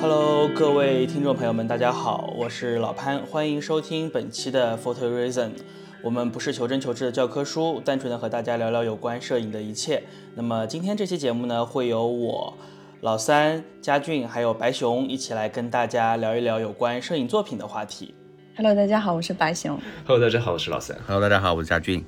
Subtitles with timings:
[0.00, 5.50] Hello，各位听众朋友们，大家好，我是老潘，欢迎收听本期的 Photo Reason。
[6.02, 10.02] 我们不是求真求知的教科书，单纯的和大家聊聊有关摄影的一切。
[10.34, 12.54] 那么今天这期节目呢，会由我
[13.02, 18.14] 老三佳俊还有白熊一起来跟大家聊一聊有关摄影作品的话题。
[18.56, 19.78] Hello，大家好，我是白熊。
[20.06, 20.96] Hello，大家好，我是老三。
[21.06, 22.02] Hello，大家好，我是佳俊。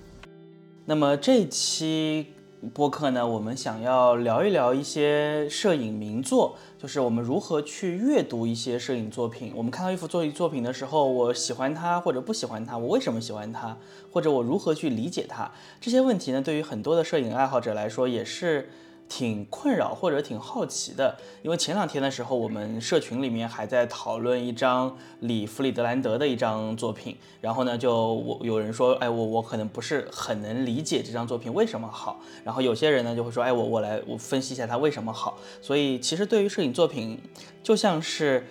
[0.86, 2.28] 那么这期
[2.70, 9.52] 播客呢，我们想要聊一聊一些摄影名作，就是我们如何去阅读一些摄影作品。
[9.56, 13.76] 我们看到一幅作作品的时候，我喜欢它或者不喜欢它，我为什么喜欢它，
[14.12, 18.70] 或者我如何去理解它，这些问题呢，对于很多的摄影爱好者来说也是。
[19.14, 35.36] 挺困扰或者挺好奇的，因为前两天的时候，我们社群里面还在讨论一张里弗里德兰德的一张作品，然后呢，就我有人说，哎，我我可能不是很能理解这张作品为什么好，然后有些人呢就会说，哎，我我来我分析一下它为什么好。
[35.60, 37.20] 所以其实对于摄影作品，
[37.62, 38.46] 就像是。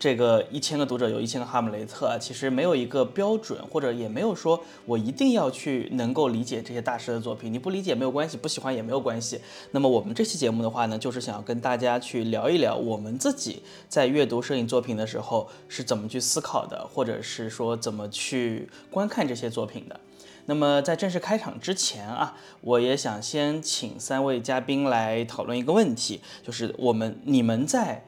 [0.00, 9.38] 这个一千个读者有一千个哈姆雷特啊，其实没有一个标准，或者也没有说我一定要去能够理解这些大师的作品，你不理解没有关系，不喜欢也没有关系。
[9.72, 20.00] 那么我们这期节目的话呢，就是想要跟大家去聊一聊我们自己在阅读摄影作品的时候是怎么去思考的，或者是说怎么去观看这些作品的。
[20.46, 28.02] 那么在正式开场之前啊，我也想先请三位嘉宾来讨论一个问题，就是我们你们在。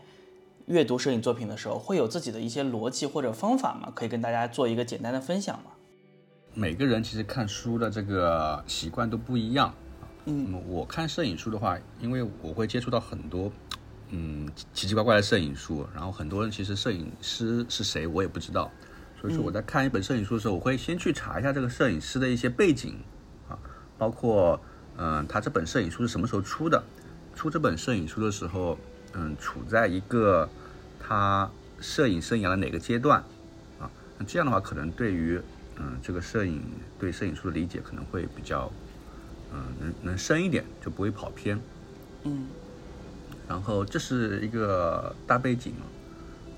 [0.67, 3.93] 阅读摄影作品的时候，会有自己的一些逻辑或者方法吗？
[3.95, 5.73] 可以跟大家做一个简单的分享吗？
[6.55, 9.75] 每个人其实看书的这个习惯都不一样。
[10.27, 13.51] 嗯，那么我看摄影书的话，因为我会接触到很多，
[14.11, 18.71] 嗯，奇奇怪怪的摄影书，然后很多人其实摄影师是谁我也不知道，
[19.21, 22.99] 所以说我在看一本摄影书的时候，我会先去查一下这个摄影师的一些背景
[23.49, 23.59] 啊，
[23.99, 24.61] 包括
[24.97, 26.81] 嗯、呃，他这本摄影书是什么时候出的，
[27.35, 28.79] 出这本摄影书的时候。
[29.15, 30.49] 嗯，处在一个
[30.99, 33.19] 他摄影生涯的哪个阶段
[33.79, 33.91] 啊？
[34.19, 35.41] 那这样的话，可能对于
[35.77, 36.63] 嗯这个摄影
[36.99, 38.73] 对摄影书的理解可能会比较
[39.53, 41.61] 嗯能能深一点，就不会跑偏。
[42.25, 42.47] 嗯。
[43.49, 45.87] 然后这是一个大背景嘛。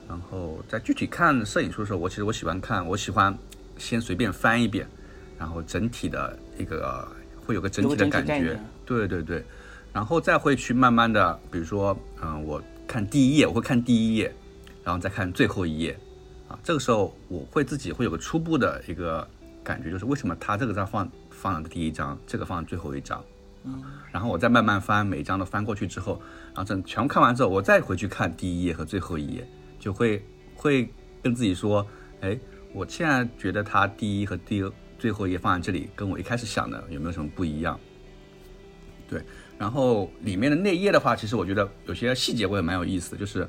[0.07, 3.37] 然后在具体看摄影书的时候，我其实我喜欢看，我喜欢
[3.79, 4.87] 先随便翻一遍，
[5.39, 7.09] 然后整体的一个
[7.45, 8.61] 会有个整体的感觉。
[8.85, 9.43] 对对对。
[9.95, 14.35] 然后再会去慢慢的，比如说，嗯，我看第一页，我会看第一页，
[14.83, 15.97] 然后再看最后一页，
[16.49, 19.27] 啊，这个时候我会自己会有个初步的一个
[19.63, 23.25] 感觉，就是为什么他这个章放放了第一章，这个放了最后一章，
[23.63, 30.21] 嗯，然后我再慢慢翻，每一章都翻过去之后，然后这全部看完之后，我再回去看第一页和最后一页，就会
[30.57, 31.87] 会跟自己说，
[32.21, 32.37] 哎，
[32.73, 34.61] 我现在觉得他第一和第
[34.99, 37.79] 最后一页放在这里，跟我一开始想的有没有什么不一样？
[39.09, 39.23] 对。
[39.59, 43.49] 然后里面的内页的话，其实我觉得有些细节我也蛮有意思的，就是，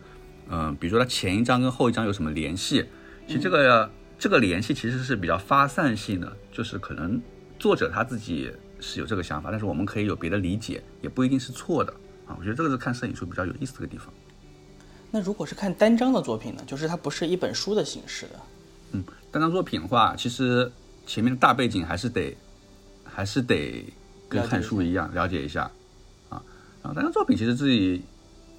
[0.50, 2.86] 嗯、呃，比如说它前一章跟后一章有什么联系，
[3.28, 3.90] 其实这个、嗯、
[4.20, 7.20] 这个联系其实是比较发散性的，就是可能
[7.58, 11.92] 作者他自己是有这个想法，但是我们可以有别的理解，也不一定是错的
[12.28, 12.36] 啊。
[12.40, 14.14] 我觉得这个是看摄影书比较有意思的地方。
[15.12, 18.40] 那如果是看单张的作品呢，就是它不是一本书的形式的，
[18.92, 20.72] 嗯，单张作品的话，其实
[21.06, 22.36] 前面的大背景还是得
[23.04, 23.86] 还是得
[24.30, 25.72] 跟看书一样了解一下。
[26.86, 28.04] 啊，单张作品其实自己，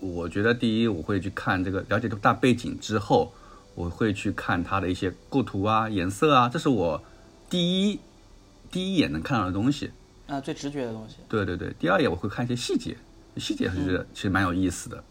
[0.01, 3.33] 我觉得第一我会去看这个了解这个大背景之后，
[3.77, 7.01] 我会去看它的一些构图啊、颜色啊，这是我
[7.49, 8.01] 第一
[8.69, 9.93] 第一眼能看到的东西
[10.27, 11.19] 啊，最直觉的东西。
[11.29, 12.97] 对对对，第二眼我会看一些细节，
[13.37, 15.05] 细节是其实蛮有意思的。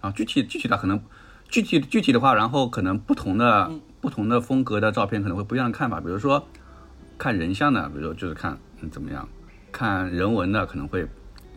[0.00, 1.02] 啊，具体具体的可能
[1.48, 6.46] 具体具体的话，然后可能不同的、嗯、不同的风格的照片可能会不一样的看法，比如说
[7.18, 9.28] 看人像的，比如说就是看嗯怎么样，
[9.72, 11.04] 看人文的可能会。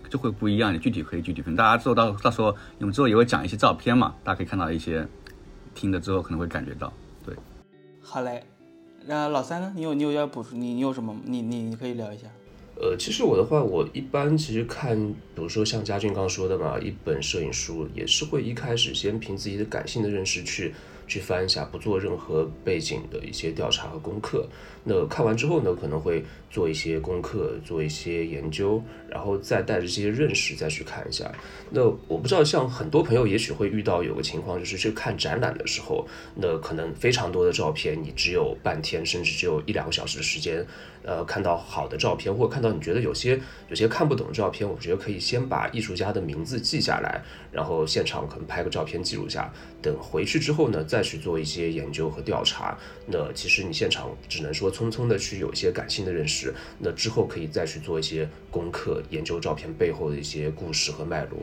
[0.09, 1.56] 就会不一样，你具体可以具体分。
[1.56, 5.08] 大家之后到到时候，我们之后也会讲一些照片嘛，大家可以看到一些，
[5.75, 6.92] 听了之后可能会感觉到。
[7.25, 7.36] 对，
[8.02, 8.44] 好嘞。
[9.06, 9.72] 那老三呢？
[9.75, 10.59] 你有你有要补充？
[10.59, 11.16] 你你有什么？
[11.25, 12.28] 你你你可以聊一下。
[12.75, 14.97] 呃，其实我的话，我一般其实看，
[15.36, 20.73] 比如说像嘉俊刚说的嘛，一本摄影书也是会一开始先凭自己的感性的认识去
[21.08, 24.47] 去翻一下，不做任何背景的一些调查和功课。
[24.84, 31.31] 那看完之后呢，可能会做一些功课，做一些研究，然后再带着这些认识再去看一下。
[31.70, 40.66] 那我不知道，像很多朋友也许会遇到有个情况，就是去看展览的时候，那可能非常多的照片，你只有半天，甚至只有一两个小时的时间，
[41.03, 43.40] 呃，看到好的照片，或者看到你觉得有些
[43.70, 47.22] 有些看不懂的照片，我觉得可以先把艺术家的名字记下来，
[47.52, 52.76] 然后现场可能拍个照片记录下，等回去之后呢，再去做一些研究和调查。
[53.05, 61.37] 那其实你现场只能说匆匆的去有一些感性的认识，那之后可以再去做一些功课，研究照片背后的一些故事和脉络。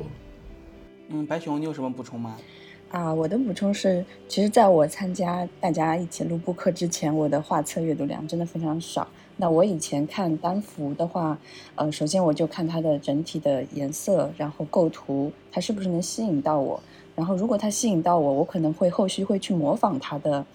[1.08, 2.36] 嗯，白熊，你有什么补充吗？
[2.90, 9.06] 啊，我的补充是，其实在我参加大家一起录播课之前，我的画册阅读量真的非常少。
[9.36, 11.36] 那我以前看单幅的话，
[11.74, 16.80] 呃，首先我就看它的整体的颜色，然后构图，它是不是能吸引到我。
[17.14, 20.46] 然后如果它吸引到我，我可能会后续会去模仿它的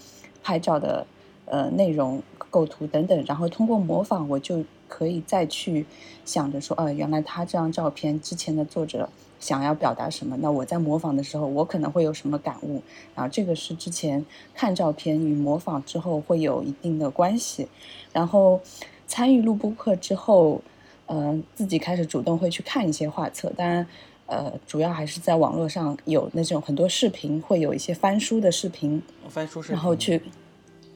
[0.42, 1.06] 拍照的
[1.52, 2.20] 呃内容、
[2.50, 3.24] 构图等等。
[3.28, 5.86] 然后通过模仿，我就可以再去
[6.26, 9.08] 想着说，呃，原来他这张照片之前的作者。
[9.42, 10.38] 想要表达什么？
[10.40, 12.80] 那我在模仿的时候，我可能会有什么感悟？
[13.16, 17.68] 然后这个是之前看照片与模仿之后会有一定的关系。
[18.14, 18.62] 然后
[19.08, 20.62] 参与录播课之后，
[21.08, 23.52] 嗯，自己开始主动会去看一些画册。
[23.58, 23.88] 当然，
[24.28, 30.22] 呃，主要还是在网络上有那种很多视频，会有一些翻书的视频，翻书视频，然后去。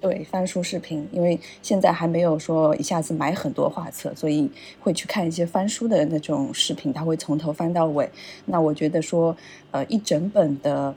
[0.06, 4.48] 对翻书视频，因为现在还没有说一下子买很多画册，所以
[4.80, 8.08] 会去看一些翻书的那种视频，他会从头翻到尾。
[8.46, 9.36] 那我觉得说，
[9.72, 10.96] 呃，一整本的，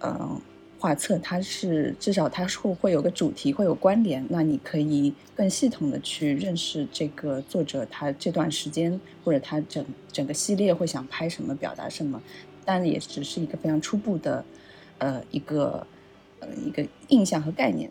[0.00, 0.40] 嗯，
[0.78, 4.24] 画册，它是至少它是会有个主题，会有关联。
[4.30, 12.22] 那你可以更系统的去认识这个作者，他这段时间或者他整整个系列会想拍什么，表达什么，
[12.64, 14.42] 但也只是一个非常初步的，
[14.96, 15.86] 呃，一个
[16.40, 17.90] 呃一个印象和概念。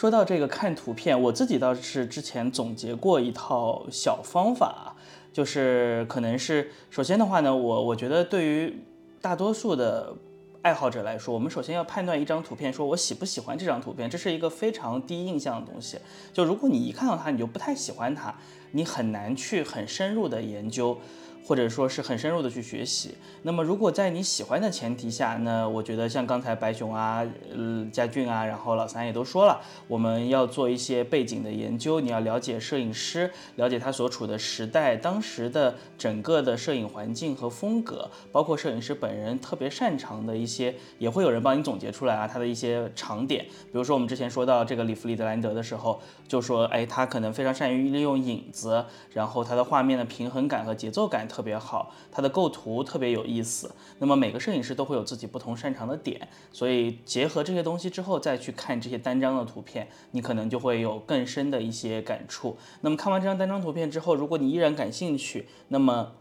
[0.00, 4.96] 说到这个看图片，我自己倒是之前总结过一套小方法，
[5.30, 8.74] 就是可能是首先的话呢，我我觉得对于
[9.20, 10.14] 大多数的
[10.62, 15.98] 爱好者来说，我们首先要判断一张图片，说我喜不喜欢这张图片，这是一个非常第一印象的东西。
[16.32, 18.34] 就如果你一看到它你就不太喜欢它，
[18.70, 20.96] 你很难去很深入的研究。
[21.44, 23.14] 或者说是很深入的去学习。
[23.42, 43.44] 那么，如果在你喜欢的前提下，那我觉得像刚才白熊啊、呃佳俊啊，然后老三也都说了，我们要做一些背景的研究，你要了解摄影师，了解他所处的时代，当时的整个的摄影环境和风格，包括摄影师本人特别擅长的一些，也会有人帮你总结出来啊，他的一些长点。
[43.44, 48.84] 比如说我们之前说到这个里弗里德兰德的时候，就说，哎，他可能非常善于利用影子，
[49.14, 51.40] 然后他的画面的平衡感和节奏感特。
[51.40, 53.74] 别好，它的构图特别有意思。
[53.98, 62.58] 那么每个摄影师都会有自己不同擅长的点，所以结合这些东西之后，再去看这些单张的图片，你可能就会有更深的一些感触。
[62.82, 66.12] 那么看完这张单张图片之后，如果你依然感兴趣，那么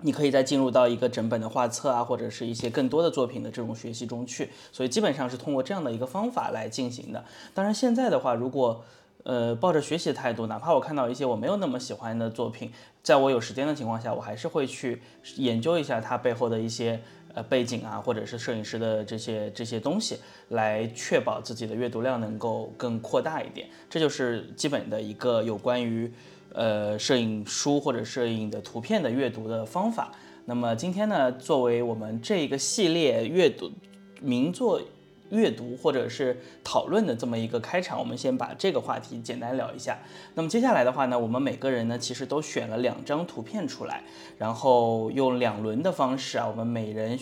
[0.00, 4.48] 你可以再进入到一个整本的画册啊，或者是一些更多的作品的这种学习中去。
[4.72, 7.22] 所以基本上是通过这样的一个方法来进行的。
[7.52, 8.82] 当然现在的话，如果
[9.24, 12.72] 呃，抱着学习的态度，哪怕我看到一些我没有那么喜欢的作品，
[13.02, 15.02] 在我有时间的情况下，我还是会去
[15.36, 16.98] 研究一下它背后的一些
[17.34, 20.18] 呃背景啊，或者是摄影师的这些这些东西，
[20.50, 23.68] 来确保自己的阅读量能够更扩大一点。
[23.90, 26.10] 这就是基本的一个有关于
[26.54, 30.12] 呃摄影书或者摄影的图片的阅读的方法。
[30.46, 33.70] 那么今天呢，作为我们这个系列阅读
[34.22, 34.80] 名作。
[35.30, 39.98] 阅读或者是讨论的这么一个开场，我们先把这个话题简单聊一下。
[40.34, 44.02] 那么接下来的话呢，我们每个人呢其实都选了两张图片出来，
[44.38, 47.18] 然后用两轮的方式啊，我们每人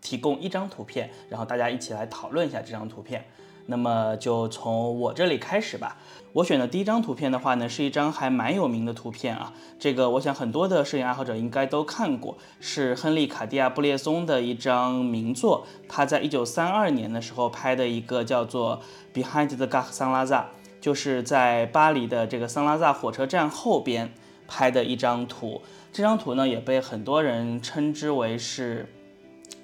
[0.00, 3.24] 提供一张图片，然后大家一起来讨论一下这张图片。
[3.70, 5.98] 那么就从我这里开始吧。
[6.32, 9.52] 我选的第一张图片的话呢，是一张还蛮有名的图片啊。
[9.78, 15.66] 这个我想很多的摄影爱好者应该都看过，是亨利卡地亚布列松的一张名作。
[15.88, 18.80] 他在一九三二年的时候拍的一个叫做
[19.22, 20.38] 《Behind the Gare s a n l a z a》，
[20.80, 24.12] 就是在巴黎的这个桑拉萨火车站后边
[24.46, 25.60] 拍的一张图。
[25.92, 28.86] 这张图呢，也被很多人称之为是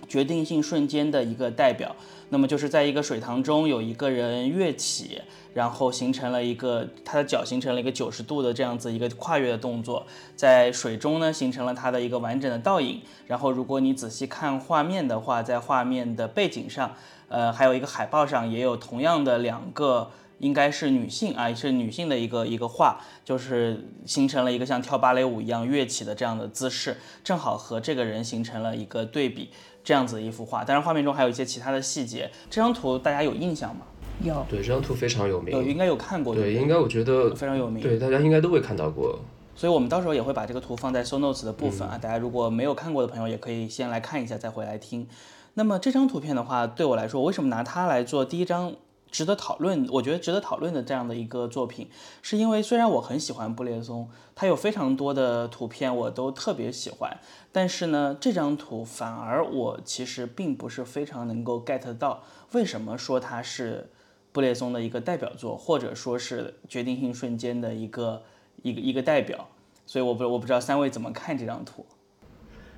[0.08, 1.94] 决定性瞬间的一个代表。
[2.34, 5.22] 那么就是在一个水塘中有一个人跃起，
[5.54, 13.00] 然后形成了一个他的脚形成了一个九十度的这样子一个跨越的动作，在水中呢形成了他的一个完整的倒影。
[13.28, 16.96] 然后如果你仔细看画面的话，在画面的背景上，
[17.28, 20.10] 呃，还有一个海报上也有同样的两个，
[20.40, 29.50] 应该是女性啊，是女性的一个一个画，就是形成了一个像跳芭蕾舞一样跃起的这样的姿势，正好和这个人形成了一个对比。
[29.84, 32.30] 这样子的一幅画，当然画面中还有一些其他的细节。
[32.50, 33.82] 这张图大家有印象吗？
[34.22, 36.34] 有，对，这张图非常有名，有应该有看过。
[36.34, 37.82] 对，应该我觉得非常有名。
[37.82, 39.18] 对，大家应该都会看到过。
[39.54, 45.06] 所以我们到时候也会把这个图放在 show notes 的部分啊，大家如果没有看过的朋友，也可以先来看一下，再回来听。
[45.54, 48.74] 那么这张图片的话，对我来说，为什么拿它来做第一张？
[49.14, 51.88] 值得讨论，我觉得值得讨论的这样的一个作品，
[52.20, 57.16] 是因为虽然我很喜欢布列松，他有非常多的图片我都特别喜欢，
[57.52, 63.88] 但是呢，这张图反而我其实并不是非常能够 get 到，为什么说它是
[64.32, 68.24] 布列松的一个代表作，或者说是决定性瞬间的一个
[68.62, 69.46] 一个一个代表，
[69.86, 71.86] 所以我不我不知道三位怎么看这张图。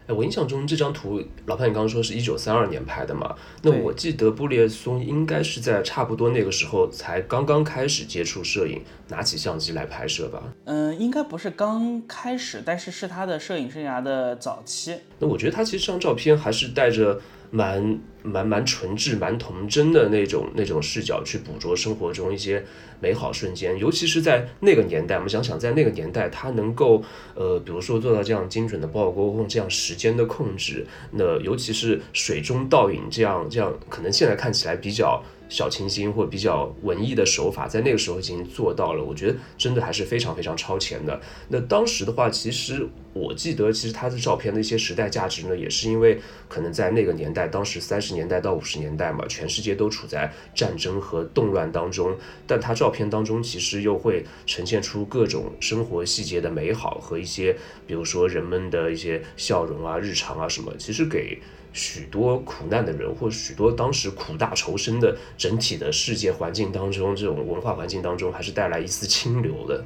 [0.07, 3.35] 哎，我印象中这张图，老潘你刚刚说是一九三二年拍的嘛？
[3.63, 10.43] 那我记得布列松应该是在差不多那个时候才刚刚开始接触摄影，拿起相机来拍摄吧？
[10.65, 14.95] 嗯，应该不是刚开始，但是是他的摄影生涯的早期。
[15.19, 22.65] 那我觉得他其实这张照片还是带着蛮蛮蛮纯质、蛮童真的那种那种视角去捕捉生活中一些
[23.01, 27.03] 美好瞬间，尤其是在那个年代，我们想想，在那个年代，他能够
[27.35, 35.23] 呃，比如说做到这样精准的曝光，这样时间的控制，那尤其是水中倒影这样这样，可能现在看起来比较。
[35.49, 41.21] 小清新或比较文艺的手法，在那个时候已经做到了，我觉得真的还是非常非常超前的。
[41.49, 61.39] 那当时的话，其实我记得，其实他的照片的一些时代价值呢，也是因为可能在那个年代，当时三十年代到五十年代嘛，全世界都处在战争和动乱当中，但他照片当中其实又会呈现出各种生活细节的美好和一些，比如说人们的一些笑容啊、日常啊什么，其实给。
[61.77, 69.85] 许多苦难的人，或许多当时苦大仇深的整体的世界环境当中，这种文化环境当中，还是带来一丝清流的。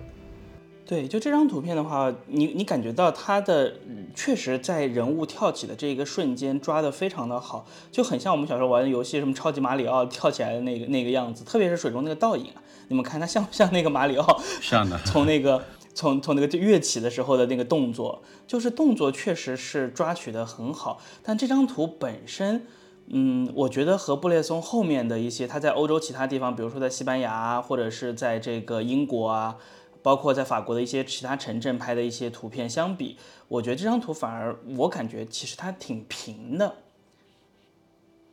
[0.86, 14.42] 对，就这张图片的话，你你感觉到他的嗯确实在人物跳起的这一个瞬间抓得非常的好，就很像我们小时候玩的游戏，什么超级马里奥跳起来的那个那个样子，特别是水中那个倒影啊，你们看它像不像那个马里奥？
[14.60, 14.98] 像的。
[15.04, 15.62] 从那个
[16.00, 22.66] 从从那个跃起的时候的那个动作，就是动作确实是抓取的很好，但这张图本身。
[23.12, 29.56] 嗯，我觉得和布列松后面的一些他在欧洲其他地方，比如说在西班牙，或者是在这个英国啊，
[30.00, 36.76] 包括在法国的一些其他城镇拍的一些图片相比，我觉得这张图反而我感觉其实它挺平的。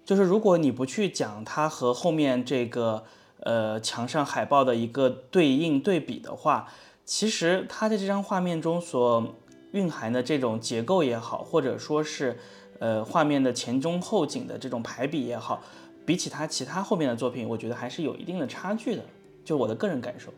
[0.05, 3.03] 就是如果你不去讲它和后面这个
[3.39, 6.71] 呃墙上海报的一个对应对比的话，
[7.07, 9.35] 其实他在这张画面中所
[9.71, 12.37] 蕴含的这种结构也好，或者说是
[12.79, 15.63] 呃画面的前中后景的这种排比也好，
[16.05, 19.05] 比起他其他后面的作品，我觉得还是有一定的差距的，
[19.45, 20.33] 就我的个人感受。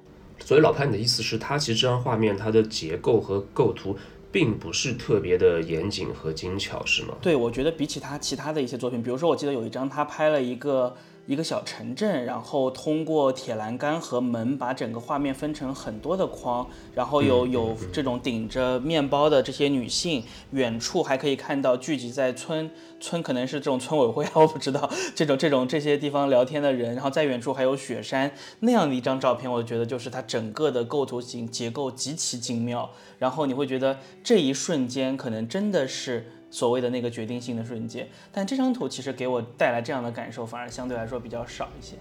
[0.45, 3.97] 所以老潘，你的意思是，他其实这张画面它的结构和构图
[4.31, 7.15] 并不是特别的严谨和精巧，是吗？
[7.19, 10.95] 对，我觉得比起他其他的一些作品，比如说我记得有一张他拍了一个
[11.29, 28.31] 一个小城镇，然后通过铁栏杆和门把整个画面分成很多的框，然后有有这种顶着面包的这些女性，远处还可以看到聚集在村村可能是这种村委会啊， 我不知道这种这种这些地方聊天的人，然后在远处还有雪山
[28.61, 36.31] 那样的一张照片，我觉得就是它整个的构图型结构极其精妙，然后你会觉得这一瞬间可能真的是。
[36.51, 41.95] 所谓的那个决定性的瞬间，但这张图其实给我带来这样的感受，反而相对来说比较少一些。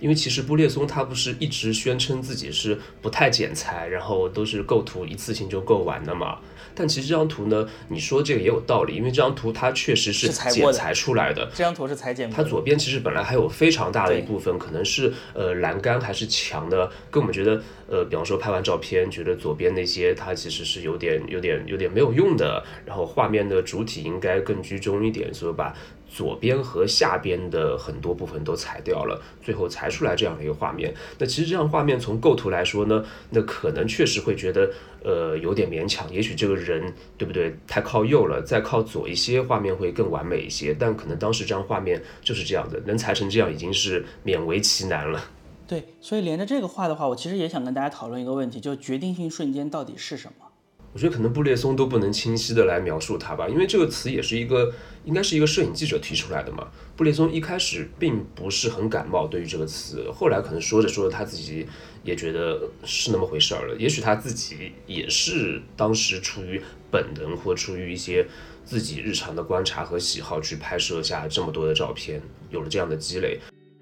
[0.00, 6.38] 因为其实布列松他不是一直宣称自己是不太剪裁，然后都是构图一次性就构完的嘛。
[6.78, 11.50] 但其实这张图呢，你说这个也有道理，因为这张图它确实是剪裁出来的。
[11.52, 12.30] 这张图是裁剪。
[12.30, 25.74] 它左边其实本来还有非常大的一部分，可能是呃栏杆还是墙的，跟我们觉得呃，比方说拍完照片，觉得左边那些它其实是有点有点有点没有用的，然后画面的主体应该更居中一点，所以把。
[26.08, 30.94] 左边和下边的很多部分都裁掉了，最后裁出来这样的一个画面。
[31.18, 34.70] 那其实这样画面从构图来说呢，那可能确实会觉得
[35.04, 36.10] 呃有点勉强。
[36.12, 40.74] 也许这个人对不对太靠右了，再靠左一些，画面会更完美一些。
[40.74, 45.22] 但可能当时这张画面就是这样的，能裁成这样已经是勉为其难了。
[45.66, 50.47] 对，所以连着这个画的话，我其实也想跟大家讨论一个问题，就决定性瞬间到底是什么？
[50.92, 54.72] 我觉得可能布列松都不能清晰的来描述它吧，因为这个词也是一个，
[55.04, 56.66] 应该是一个摄影记者提出来的嘛。
[56.96, 61.66] 布列松一开始并不是很感冒对于这个词，后来可能说着说着他自己
[62.02, 63.76] 也觉得是那么回事儿了。
[63.78, 68.26] 也许他自己也是当时出于本能或出于一些
[68.64, 73.38] 自己日常的观察和喜好去拍摄下这么多的照片，有了这样的积累。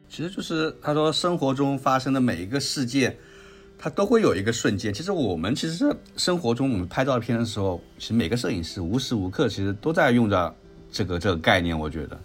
[0.08, 3.16] 其实就是他说生活中发生的每一个事件。
[3.78, 4.92] 它都会有一个瞬间。
[4.92, 10.54] 其实我们其实生活中，我们拍照片的时候，其实每个摄影师无时无刻其实都在用着
[10.90, 11.78] 这个这个概念。
[11.78, 12.20] 我觉得，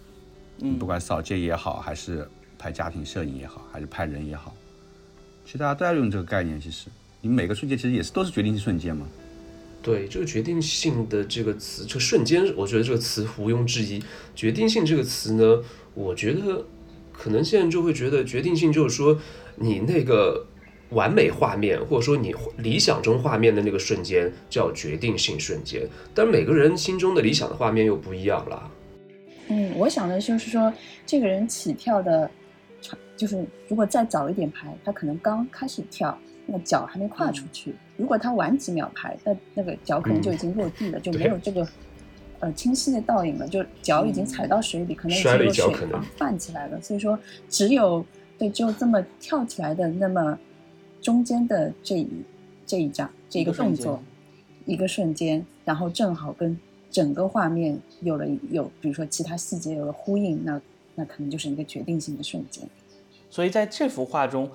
[0.60, 2.26] 嗯，不管扫街也好，还是
[2.58, 4.54] 拍家庭摄影也好，还是拍人也好，
[5.44, 6.58] 其实大家都在用这个概念。
[6.58, 6.88] 其实
[7.20, 9.06] 你每个瞬间其实也是都是决定性瞬间嘛。
[9.82, 14.02] 对这个决定性的这个词，这个瞬间，我觉得这个词毋庸置疑。
[14.34, 15.62] 决定性这个词呢，
[15.94, 16.64] 我觉得
[17.12, 19.20] 可能现在就会觉得决定性就是说
[19.56, 20.46] 你那个。
[20.92, 25.82] 完美画面，或者说你理想中画面的那个瞬间叫决定性瞬间，
[26.14, 28.70] 但每个人心中的理想的画面又不一样了。
[29.48, 30.72] 嗯，我想的就是说，
[31.04, 32.30] 这个人起跳的，
[33.16, 41.66] 就是如果再早一点拍，他可能刚开始跳，那脚还没跨出去；如果他晚几秒拍，那那个脚可能就已经落地了，就没有这个
[42.38, 46.00] 呃清晰的倒影了，就脚已经踩到水里，可能已经摔了一有水跤可能。
[46.16, 46.80] 泛起来了。
[46.80, 47.18] 所以说，
[47.48, 48.04] 只有
[48.38, 50.38] 对，只有这么跳起来的那么
[51.02, 52.08] 中间的这一
[52.64, 54.02] 这一张这一个动作，
[54.64, 56.56] 一个瞬间，然后正好跟
[56.90, 60.60] 整个画面有了有，比如说其他细节有了呼应，那
[60.94, 62.66] 那可能就是一个决定性的瞬间。
[63.28, 64.50] 所以在这幅画中，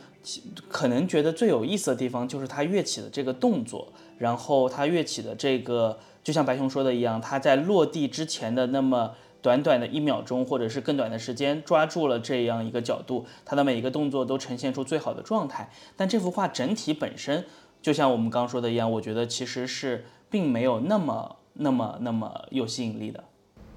[0.70, 15.72] 可能觉得最有意思的地方就是它跃起的这个动作，然后它跃起的这个，就像白熊说的一样，它在落地之前的那么短短的一秒钟，或者是更短的时间，抓住了这样一个角度，它的每一个动作都呈现出最好的状态。
[15.96, 17.46] 但这幅画整体本身，
[17.82, 23.24] 就像我们刚说的一样，我觉得其实是并没有那么、那么、那么有吸引力的。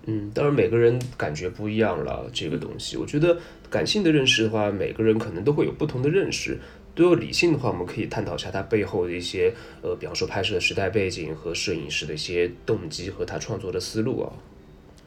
[0.07, 3.39] 嗯，当然每个人感觉不一样了，这个东西，我觉得
[3.69, 6.59] 感性的认识的话，每个人可能都会有不同的认识。
[6.93, 14.33] 都有理性的话，我们可以探讨一下它背后的一些，呃，比方说拍摄的时代背景和摄影师的一些动机和他创作的思路啊。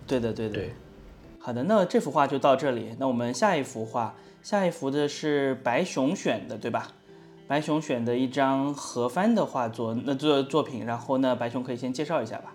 [0.07, 0.55] 对的，对的。
[0.55, 0.74] 对
[1.39, 2.95] 好的，那这幅画就到这里。
[3.00, 6.88] 那我们下一幅画，下一幅的是白熊选的，对吧？
[7.48, 10.86] 白熊选的一张何帆的画作，那作作品。
[10.86, 12.53] 然后呢，白熊可以先介绍一下吧。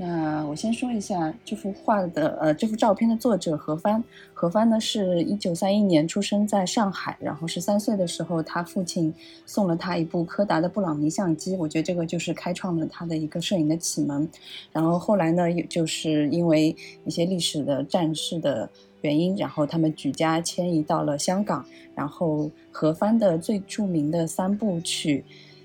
[0.00, 4.02] 那我先说一下这幅画的呃这幅照片的作者何帆。
[4.32, 9.12] 何帆呢是一九三一年出生在上海，然后十三岁的时候，他父亲
[9.44, 14.26] 送了他一部柯达的布朗尼相机，我觉得这个就是开创了他的一个摄影的启蒙。
[14.72, 18.66] 然后后来呢，也就是因为一些历史的战事的
[19.02, 21.62] 原因，然后他们举家迁移到了香港。
[21.94, 25.22] 然后何帆的最著名的三部曲，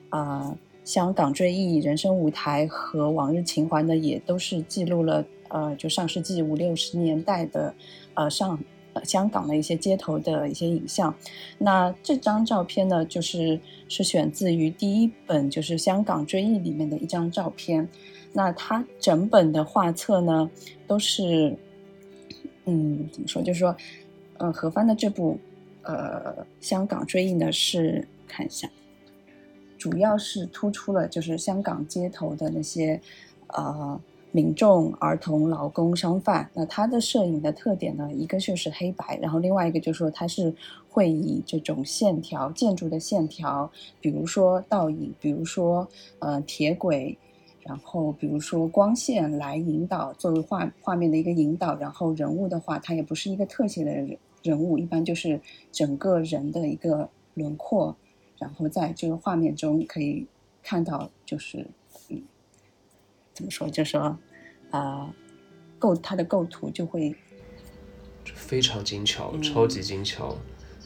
[0.10, 0.54] 啊、
[0.86, 7.74] 香港追忆、人生舞台和往日情怀呢，也都是记录了呃，就上世纪五六十年代的
[8.14, 8.58] 呃上
[8.94, 11.14] 呃香港的一些街头的一些影像。
[11.58, 17.90] 那这张照片呢，就是是选自于第一本就是《香港追忆》里面的一张照片。
[18.32, 20.50] 那它整本的画册呢，
[20.86, 21.58] 都是
[22.66, 23.42] 嗯，怎么说？
[23.42, 23.76] 就是说，
[24.38, 25.40] 呃，何帆的这部
[25.84, 28.70] 呃《香港追忆》呢，是看一下。
[29.86, 33.00] 主要是突出了就是香港街头的那些
[33.50, 36.50] 呃民众、儿童、劳工、商贩。
[36.56, 40.52] 那他的摄影的特点呢，一个就是黑白，然后另外一个就是说他是
[40.90, 43.72] 会以这种线条、建筑的线条，
[44.02, 47.16] 比如说倒影，比如说呃铁轨。
[47.62, 51.76] 然后，比如说光线来引导，作为画画面的一个引导。
[51.78, 55.40] 然后人物的话，它也不是一个特写的人人物，一般就是
[55.72, 57.96] 整个人的一个轮廓。
[58.40, 60.28] 然后在这个画面中可以
[60.64, 61.68] 看到，就是
[62.10, 62.22] 嗯，
[63.34, 63.70] 怎么说？
[63.70, 64.18] 就是说，
[64.72, 65.14] 啊、
[65.80, 67.16] 构它的构图就会
[68.34, 70.36] 非常精巧，嗯超级精巧。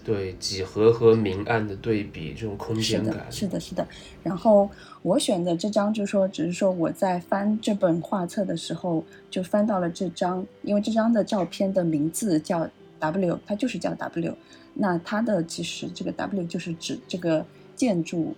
[0.02, 3.88] 对几何和明暗的对比，这种空是的，间感，是的，是的。
[4.24, 4.68] 然后
[5.04, 14.36] 我选的这张，就是说，只是说我在翻这本画册的时候，就翻到了这张，因为这张的照片的名字叫 W，它就是叫 W。
[14.82, 18.34] 那它的其实这个 W 就是指这个建筑，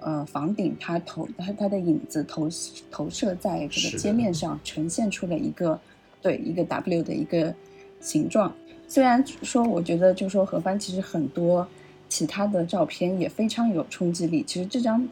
[0.00, 2.48] 呃，房顶它投它它的影子投
[2.90, 5.78] 投射在这个街面上，呈现出了一个
[6.22, 7.54] 对一个 W 的一个
[8.00, 8.50] 形状。
[8.88, 11.66] 虽然说，我觉得就是说何帆其实很多
[12.08, 14.42] 其他的照片也非常有冲击力。
[14.42, 15.06] 其实这张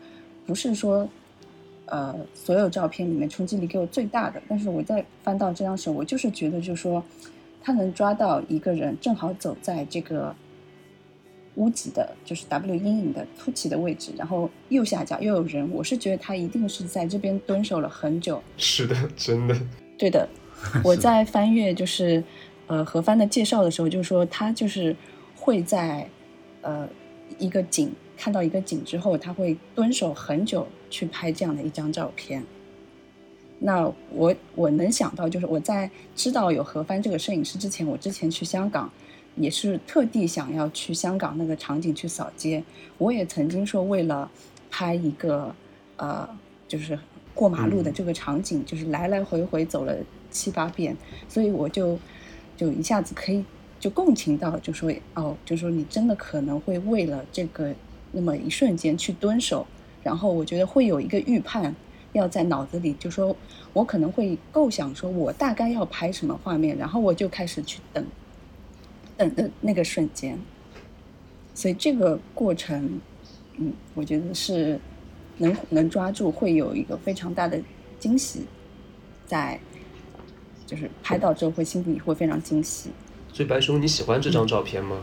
[0.47, 1.09] 不是说，
[1.87, 7.03] 呃，所有照片里面冲击力给我最大的，但是我在翻到这张时候，我就是觉得就是说，
[7.63, 10.35] 他能抓到一个人正好走在这个
[11.57, 18.43] 屋脊的，就是 W 阴影的凸起的位置，然后右下角又有人，我是觉得他一定是在这边蹲守了很久。
[18.57, 19.57] 是的，真的。
[19.99, 20.29] 对的，
[20.83, 22.23] 我在翻阅就是
[22.67, 24.97] 呃何帆的介绍的时候，就是说他就是
[25.37, 26.09] 会在
[26.63, 26.89] 呃
[27.39, 32.43] 一个景看到一个景之后，他会蹲守很久去拍这样的一张照片。
[33.65, 38.91] 那我我能想到，就是我在知道有何帆这个摄影师之前，我之前去香港，
[39.37, 42.63] 也是特地想要去香港那个场景去扫街。
[42.99, 44.31] 我也曾经说，为了
[44.71, 45.55] 拍一个
[45.97, 46.29] 呃，
[46.69, 46.99] 就是
[47.35, 49.97] 过马路的这个场景，就是来来回回走了
[50.31, 50.97] 七八遍，
[51.29, 51.99] 所以我就
[52.57, 53.45] 就一下子可以
[53.81, 57.75] 就共情到，就说哦，就说你真的可能会为了这个
[58.13, 59.67] 那么一瞬间去蹲守，
[60.03, 61.75] 然后我觉得会有一个预判。
[62.13, 63.35] 要在脑子里，就说
[63.73, 68.05] 我可能会构想说，我大概要拍什么画面，然后我就开始去等，
[69.31, 70.39] 的那个瞬间。
[71.55, 73.01] 所以这个过程，
[73.57, 74.81] 嗯，我觉得是
[75.39, 77.61] 能能抓住，会有一个非常大的
[77.99, 78.47] 惊喜，
[79.27, 79.61] 在
[80.67, 82.91] 就是拍到之后会心里会非常惊喜。
[83.33, 85.01] 所以白熊，你喜欢这张照片吗？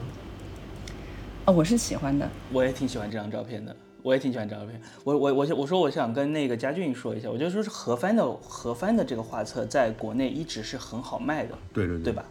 [1.45, 3.75] 哦，我是喜欢的，我也挺喜欢这张照片的。
[4.01, 4.81] 我也挺喜欢这张照片。
[5.03, 12.25] 我我我我说我想跟那个佳俊说一下，我觉得说是何帆的何帆的这个画册在国内一直是很好卖的，对对对吧？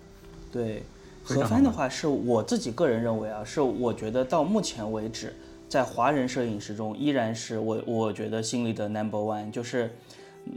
[0.50, 0.82] 对，
[1.28, 5.34] 何帆的话是我自己个人认为啊，是我觉得到目前为止，
[5.68, 9.94] 在华人摄影师中依然是我我觉得心里的 number one，就是，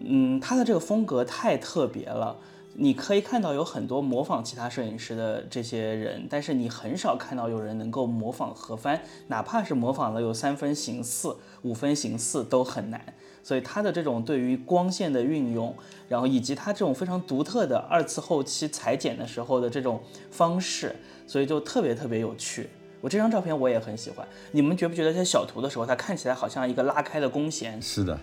[0.06, 2.38] 嗯，他的这个风格太特别了。
[2.74, 13.02] 你可以看到有很多模仿其他摄影师的这些人，但是你很少看到有人能够模仿何帆，哪怕是模仿了有三分形似、五分形似都很难。
[13.44, 15.76] 所以他的这种对于光线的运用，
[16.08, 22.70] 然后以及他这种非常独特的二次后期裁剪的时候的这种方式，所以就特别特别有趣。
[23.02, 24.28] 我这张照片我也很喜欢。
[24.52, 27.82] 你们觉不觉得在小图的时候，它看起来好像一个拉开的弓弦？
[27.82, 28.20] 是的，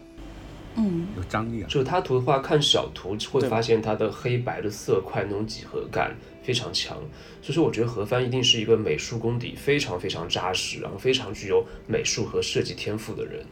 [0.76, 1.66] 嗯，有张力啊。
[1.68, 6.96] 就是他图的话，看小图会发现它的黑白的色块那种几何感非常强，
[7.42, 13.44] 所以说我觉得何帆一定是一个美术功底非常非常扎实，然后非常具有美术和设计天赋的人。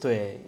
[0.00, 0.40] 对，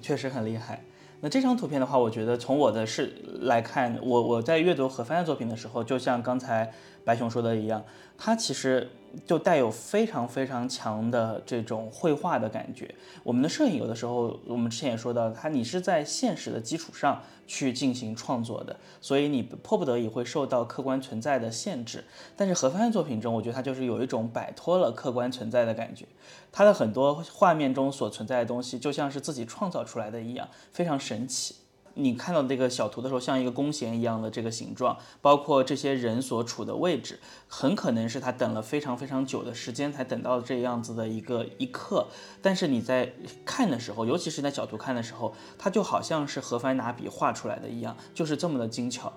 [0.00, 0.82] 确实很厉害。
[1.20, 6.70] 那这张图片的话，我觉得从我的视来看，我我在阅读何帆的作品的时候，就像刚才
[7.04, 7.82] 白熊说的一样，
[8.18, 8.88] 它其实
[9.26, 12.94] 就带有非常非常强的这种绘画的感觉。
[13.22, 22.04] 我们的摄影有的时候，我们之前也说到，它你是在现实的基础上去进行创作的，所以你迫不得已会受到客观存在的限制。
[22.36, 26.06] 但是何帆的作品中，我觉得他就是有一种摆脱了客观存在的感觉。
[26.50, 31.54] 他的很多画面中所存在的东西，就像是自己创造出来的一样，非常神奇。
[31.98, 42.08] 你看到这个小图的时候，像一个弓弦一样的这个形状，包括这些人所处的位置，很可能是他等了非常非常久的时间才等到这样子的一个一刻。
[42.42, 43.14] 但是你在
[43.46, 49.12] 看的时候，尤其是在小图看的时候，它就好像是何帆拿笔画出来的一样，就是这么的精巧。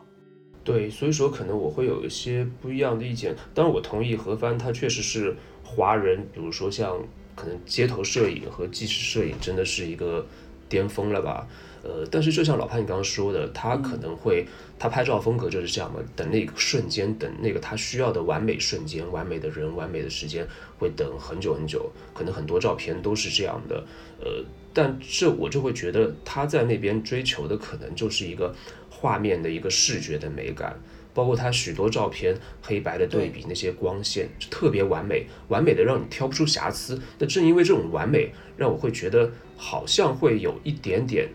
[0.64, 3.36] 对，所以说可能我会有一些不一样的意见。
[3.54, 6.98] 当然，我同意何帆他确实是华人，比如说像
[7.36, 10.26] 可能街头摄影和纪实摄影真的是一个
[10.70, 11.48] 巅峰了吧。
[11.84, 14.46] 呃，但是就像老潘你刚刚说的，他可能会
[14.78, 23.84] 他拍照风格就是这样嘛，等那个瞬间，等那个他需要的完美瞬间、完美的人、完美的时间，会等很久很久，可能很多照片都是这样的。
[24.20, 28.54] 呃，但这我就会觉得他在那边追求的可能就是一个
[28.90, 30.80] 画面的一个视觉的美感。
[31.12, 37.02] 包括他许多照片黑白的对比，那些光线特别完美，完美的让你挑不出瑕疵。
[37.18, 41.28] 那正因为这种完美，让我会觉得好像会有一点点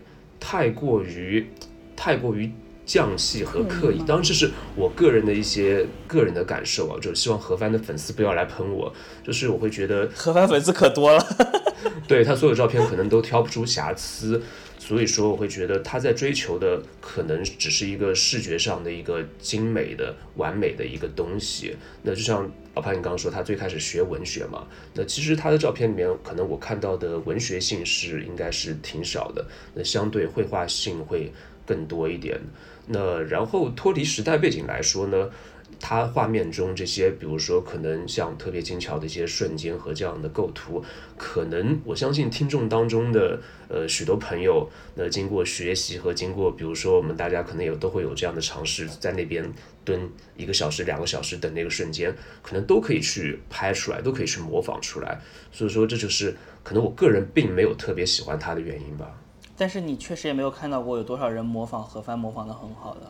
[0.47, 1.47] 太过于
[1.95, 2.51] 太过于
[2.85, 3.97] 匠细和刻意。
[4.05, 8.93] 当然，这是我个人的一些个人的感受啊，就是希望何帆的粉丝不要来喷我。
[9.23, 11.19] 就是我会觉得何帆粉丝可多了，
[12.07, 14.39] 对他所有照片可能都挑不出瑕疵。
[14.77, 21.75] 所以说，我会觉得他在追求的可能只是一个视觉上的一个精美的、完美的一个东西。
[22.03, 31.31] 那就像老潘你刚刚说，他最开始学文学嘛，那其实他的照片里面，可能我看到的文学性是应该是挺少的，那相对绘画性会
[31.65, 32.39] 更多一点。
[32.87, 35.29] 那然后脱离时代背景来说呢？
[35.77, 40.81] 他画面中这些，比如说可能像特别精巧的一些瞬间和这样的构图，
[41.17, 49.51] 可能我相信听众当中的呃许多朋友，那经过学习和经过，比如说我们大家可能也都会有这样的尝试，在那边
[49.85, 55.21] 蹲一个小时、两个小时等那个瞬间，可能都可以去拍出来，都可以去模仿出来。
[55.51, 59.15] 所以说这就是可能我个人并没有特别喜欢他的原因吧。
[59.55, 63.09] 但是你确实也没有看到过有多少人模仿何帆模仿的很好的。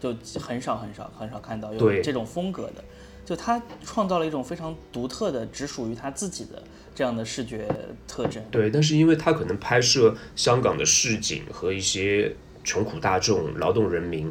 [0.00, 2.84] 就很少很少很少看到有这种风格的，
[3.24, 6.62] 就他创造了一种非常独特的、只属于他自己的
[6.94, 7.66] 这样的视觉
[8.06, 8.44] 特征。
[8.50, 14.30] 对，但是因为他可能拍摄香港的市井和一些穷苦大众、劳动人民，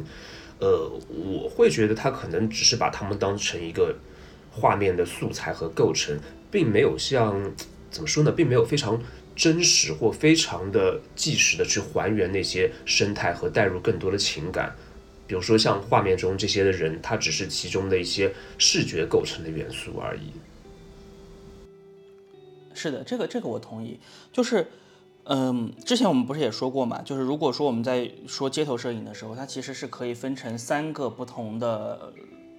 [0.58, 3.96] 呃，我会觉得他可能只是把他们当成一个
[4.50, 6.18] 画面的素材和构成，
[6.50, 7.52] 并没有像
[7.90, 9.02] 怎么说呢，并没有非常
[9.34, 14.74] 真实或非常的即时的去还原那些生态和带入更多的情感。
[15.26, 20.32] 比如说像画面中这些的人，他只是其中的一些视觉构成的元素而已。
[22.74, 23.98] 是的，这个这个我同意。
[24.32, 24.66] 就是，
[25.26, 27.00] 嗯，之前我们不是也说过嘛？
[27.02, 32.12] 就是如果说我们在说街头摄影的时候，它其实是可以分成三个不同的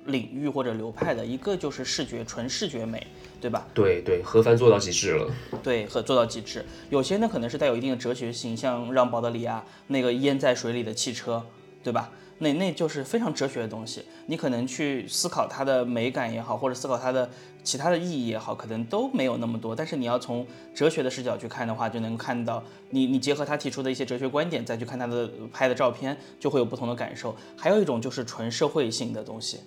[0.06, 1.24] 领域或者流派的。
[1.24, 3.06] 一个就是视觉，纯视觉美，
[3.40, 3.68] 对吧？
[3.74, 5.32] 对对，何帆做到极致了。
[5.62, 6.66] 对，和做到极致。
[6.90, 11.44] 有些呢可能是带有一定的哲学性，像让保德里亚那个淹在水里的汽车，
[11.84, 12.10] 对吧？
[12.40, 17.30] 那那就是非常哲学的东西，你可能去思考它的美感也好，或者思考它的
[17.64, 19.76] 其他的意义也好，可能都没有那么多。
[19.76, 27.36] 但是你要从哲学的视角去看的话，就能看到你你结合他提出的一些哲学观点，再去看他的拍的照片，就会有不同的感受。
[27.56, 29.62] 还有一种就是纯社会性的东西，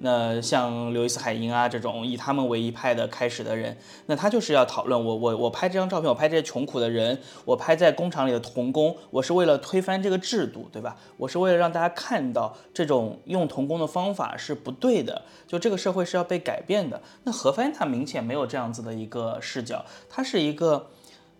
[0.00, 10.96] 那像刘易斯·海因啊这种以他们为一派的开始的人，那他就是要讨论我我我拍这张照片，我拍这些穷苦的人，我拍在工厂里的童工，我是为了推翻这个制度，对吧？
[11.16, 17.00] 我是为了让大家看到这种用童工的方法是不对的，就这个社会是要被改变的。
[17.24, 20.88] 那何帆他明显没有这样子的一个视角，他是一个。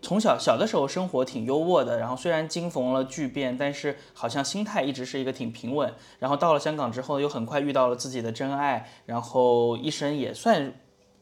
[0.00, 5.92] 从小小的时候生活挺优渥的，然后虽然经逢了巨变，但是好像心态一直是一个挺平稳。
[6.18, 10.72] 然后到了香港之后，又很快遇到了自己的真爱，然后一生也算。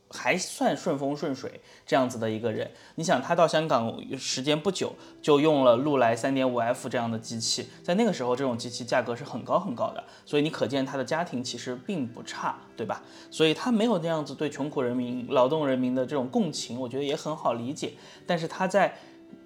[0.08, 13.02] 还算顺风顺水这样子的一个人，你想他到香港时间不久，就用了禄来三点五 F 这样的机器，在那个时候这种机器价格是很高很高的，所以你可见他的家庭其实并不差，对吧？
[13.30, 17.94] 所以他没有那样子对穷苦人民、劳动人民的这种共情，我觉得也很好理解。
[18.26, 18.96] 但是他在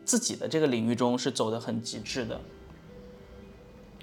[0.04, 2.40] 自己的这个领域中是走得很极致的。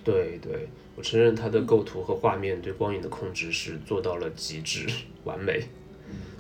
[0.04, 4.88] 对对，我承认他的构图和画面对光影的控制是做到了极致
[5.24, 5.68] 完美。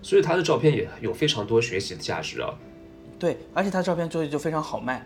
[0.01, 2.53] 所以他的照片也有非常多学习的价值啊。
[3.19, 5.05] 对，而且他照片做的就非常好卖。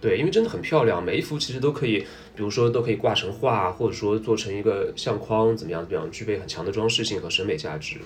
[0.00, 1.98] 对，因为真的很漂亮，每一幅其实都可以，
[2.36, 7.96] 比如说都可以挂成画，或者说做成一个相框，怎么样怎么样，具备很强的装饰性和审美价值。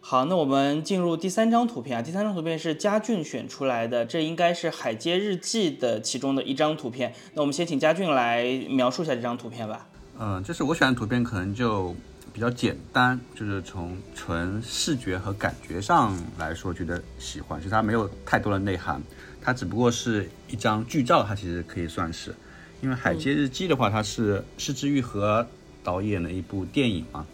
[0.00, 7.12] 好，那我们进入第三张图片啊，第三张图片是佳俊选出来的，这应该是《海街日记》的其中的一张图片。
[7.34, 9.86] 那我们先请佳俊来描述一下这张图片吧。
[10.18, 11.94] 嗯，就是我选的图片可能就。
[12.32, 17.58] 比较简单，就是从纯视觉和感觉上来说，觉得喜欢。
[17.60, 19.02] 其实它没有太多的内涵，
[19.40, 22.34] 它只不过是一张剧照，它其实可以算是。
[22.80, 25.46] 因为《海街日记》的话，它是失之愈合
[25.82, 27.26] 导演的一部电影嘛。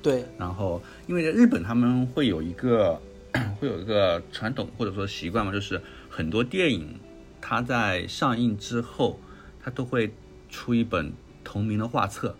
[0.00, 0.24] 对。
[0.38, 3.00] 然后，因为在日本他们会有一个
[3.58, 6.98] 会有一个传统或者说习惯嘛，就是很多电影
[7.40, 9.20] 它在上映之后，
[9.62, 10.12] 它都会
[10.48, 11.12] 出一本
[11.44, 12.34] 同名的画册。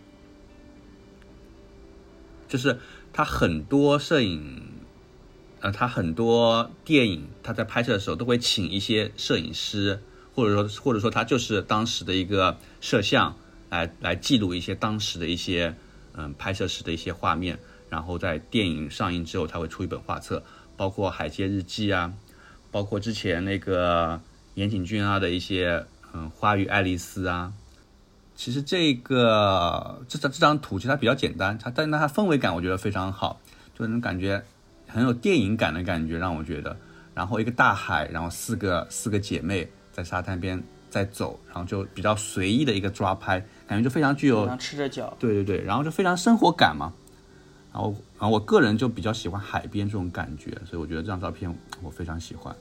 [2.51, 2.81] 就是
[3.13, 4.61] 他很多摄影，
[5.61, 10.01] 呃，他很多电影，他在拍摄的时候都会请一些摄影师，
[10.35, 13.37] 或者说或者说他就是当时的一个摄像，
[13.71, 15.77] 来来记录一些当时的一些
[16.15, 20.43] 嗯拍摄时的一些画面，然后在电影上映之后，他会出一本画册，
[20.77, 22.13] 包括《海街日记》啊，
[22.73, 24.21] 包括之前那个
[24.55, 27.53] 岩井俊二的一些嗯《花与爱丽丝》啊。
[28.41, 33.39] 其实这个这张这张图其实它比较简单，它但是它氛围感我觉得非常好，
[33.79, 34.43] 就能感觉
[34.89, 36.75] 很有电影感的感觉，让我觉得。
[37.13, 45.15] 然后一个大海，然后四个四个姐妹在沙滩边在走，然后就比较随意的一个抓拍，感觉就非常具有吃着脚。
[45.21, 46.95] 对对对，然后就非常生活感嘛。
[47.75, 52.57] 然后然后我个人就比较喜欢海边这种感觉，所以我觉得这张照片我非常喜欢。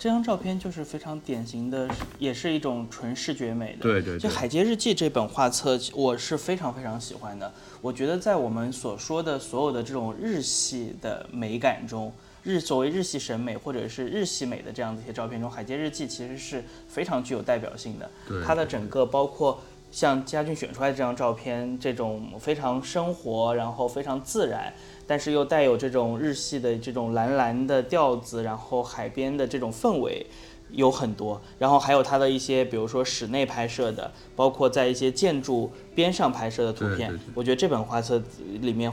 [0.00, 1.86] 这张照片就是非常典型的，
[2.18, 3.82] 也是一种纯视觉美的。
[3.82, 4.18] 对对。
[4.18, 7.52] 就《海街日记》这本画册，我是非常非常喜欢的。
[7.82, 12.10] 我觉得在我们所说的所有的这种日系的美感中，
[12.42, 18.10] 日所谓日系审美或者是日系美的这样的一些照片中，《海街日记》其实是非常具有代表性的。
[18.26, 18.42] 对。
[18.42, 19.60] 它的整个包括
[19.92, 24.72] 像嘉俊选出来这张照片，这种非常生活，然后非常自然。
[25.10, 30.24] 但是又带有这种日系的这种蓝蓝的调子，然后海边的这种氛围
[30.70, 38.22] 有很多，然后还有它的一些，比如说室内拍摄的，包括在一些建筑边上拍摄的图片，我觉得这本画册
[38.60, 38.92] 里面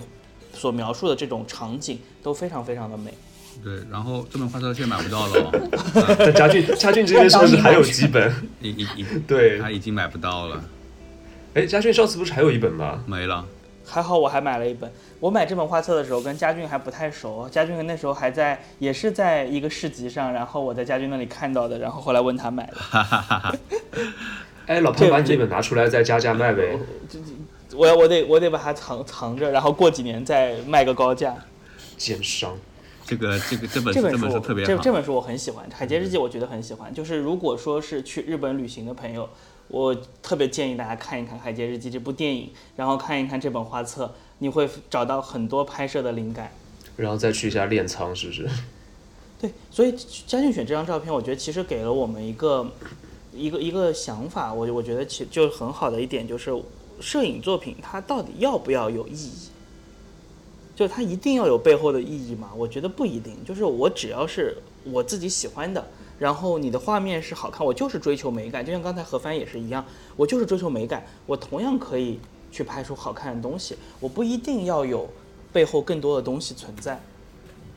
[0.52, 3.14] 所描述的这种场景都非常非常的美。
[3.64, 6.32] 对，然后这本画册现在买不到了哦。
[6.34, 8.34] 家俊家俊这边是不是还有几本？
[8.60, 10.64] 已 已已，对，他已经买不到了。
[11.54, 13.04] 哎，家俊上次不是还有一本吗？
[13.06, 13.46] 没了。
[13.88, 14.92] 还好我还买了一本。
[15.20, 23.60] 我买这本画册的时候跟嘉俊还不太熟，嘉俊那时候还在，也是在一个市集上，然后我在嘉俊那里看到的，然后后来问他买的。
[24.68, 26.78] 哎，老潘把你这本拿出来再加价卖呗。
[27.74, 31.36] 我我得我得把它藏藏着，然后过几年再卖个高价。
[31.98, 32.56] 奸商。
[33.06, 34.68] 这个这个这本这本书特别好。
[34.68, 36.94] 这这本书我很喜欢，《海街日记》我觉得很喜欢。
[36.94, 39.30] 就是如果说是去日本旅行的朋友，
[39.68, 44.14] 我特别建议大家看一看《海街日记》这部电影，然后看一看这本画册。
[44.40, 46.52] 你会找到很多拍摄的灵感，
[46.96, 48.48] 然后再去一下练仓，是不是？
[49.42, 49.92] 对，所以
[50.28, 52.72] 嘉俊选这张照片，我觉得其实给了我们一个
[53.34, 54.54] 一个一个想法。
[54.54, 56.52] 我我觉得其就很好的一点就是，
[57.00, 59.50] 摄影作品它到底要不要有意义？
[60.76, 62.52] 就它一定要有背后的意义吗？
[62.56, 63.44] 我觉得不一定。
[63.44, 65.84] 就是我只要是我自己喜欢的，
[66.20, 68.66] 然后你的画面是好看，我就是追求美感。
[68.66, 72.20] 就像刚才何帆也是一样，我就是追求美感，我同样可以。
[72.50, 75.08] 去拍出好看的东西，我不一定要有
[75.52, 77.00] 背后更多的东西存在。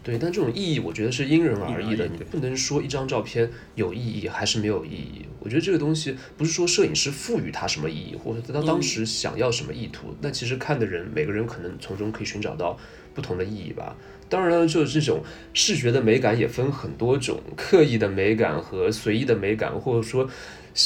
[0.02, 5.26] 对，但这种意义我觉得是因人而异的，你不能说一张照片有意义还是没有意义。
[5.40, 12.78] 我觉得这个东西不是说摄影师赋予它什么意义，或者他当时想要什么意图，那其实看的人每个人可能从中可以寻找到
[13.12, 13.96] 不同的意义吧。
[14.30, 20.30] 当然了，就是这种视觉的美感也分很多种，刻意的美感和随意的美感，或者说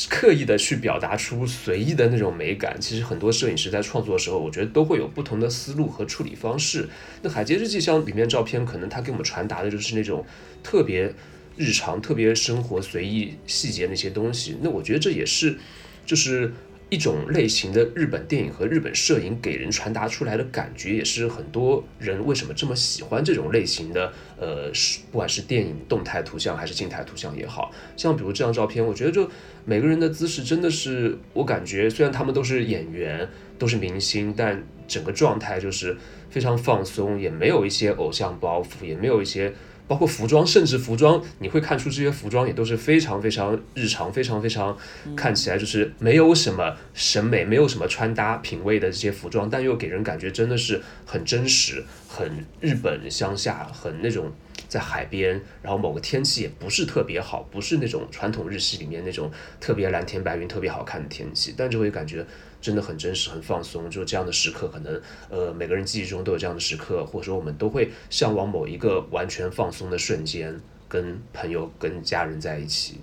[0.09, 2.81] 刻意的去表达出随意的那种美感。
[2.81, 6.89] 其实很多摄影师在创作的时候，我觉得都会有不同的思路和处理方式。
[7.21, 10.25] 那《海街日记》像里面照片，可能它给我们传达的就是那种
[10.63, 11.15] 特别
[11.57, 14.57] 日常、特别生活、随意细节那些东西。
[14.63, 15.59] 那我觉得这也是，
[16.07, 16.53] 就是。
[16.91, 24.13] 一种类型的日本电影和日本摄影给人传达出来的感觉，也是很多人为什么这么喜欢这种类型的。
[24.39, 29.29] 呃，是不管是电影动态图像还是静态图像也好，像比如这张照片，我觉得就
[29.65, 35.97] 每个人的姿势真的是，我感觉虽然他们都是演员，都是明星，但整个状态就是
[36.29, 39.53] 非常放松，也没有一些偶像包袱，也没有一些。
[39.87, 44.77] 包括服装，甚至服装，你会看出这些服装也都是非常非常日常，非常非常
[45.15, 54.33] 看起来就是没有什么审美，没有什么穿搭品味的这些服装，但又给人感觉真的是很真实，很日本乡下，很那种
[54.69, 62.25] 在海边，然后某个天气也不是特别好，不是那种传统日系里面那种特别蓝天白云、特别好看的天气，但就会感觉。
[62.65, 63.91] 真的很真实，很放松。
[63.91, 64.99] 就这样的时刻，可能
[65.29, 73.01] 呃每个人记忆中都有这样的时刻，或者说我们都会向往某一个完全放松的瞬间，跟朋友、跟家人在一起。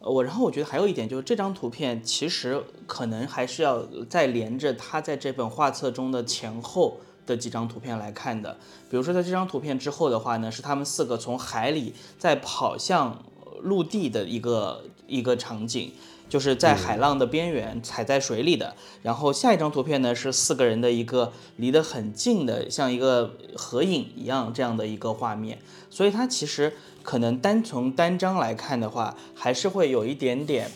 [0.00, 8.58] 我然后我觉得还有一点就是这张图片其实可能还是要再连着他在这本画册中的前后的几张图片来看的。
[8.90, 13.24] 比如说在这张图片之后的话呢，是他们四个从海里在跑向
[13.60, 15.92] 陆地的一个一个场景。
[16.30, 25.58] 就是在海浪的边缘踩在水里的，然后下一张图片呢是四个人的一个离得很近的，像一个合影一样这样的一个画面，
[25.90, 30.70] 所以它其实可能单从单张来看的话，还是会有一点点，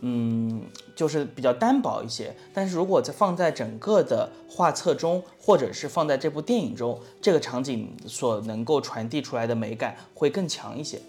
[0.00, 0.62] 嗯，
[0.94, 2.32] 就是比较单薄一些。
[2.54, 11.02] 但是如果在放在整个的画册中，或者是放在这部电影中，这个场景所能够传递出来的美感会更强一些。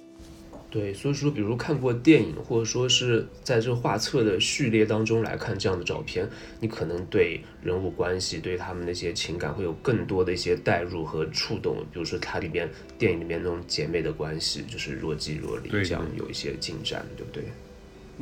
[0.72, 6.26] 对，所以说，比如看过电影，或者说是在这画册的序列当中来看这样的照片，
[6.62, 11.76] 你可能对人物关系、对他们那些情感会有更多的一些代入和触动。
[11.92, 17.44] 比如说，它里边电影里面那种姐妹的关系，就是若即若离，这样有一些进展，对不对？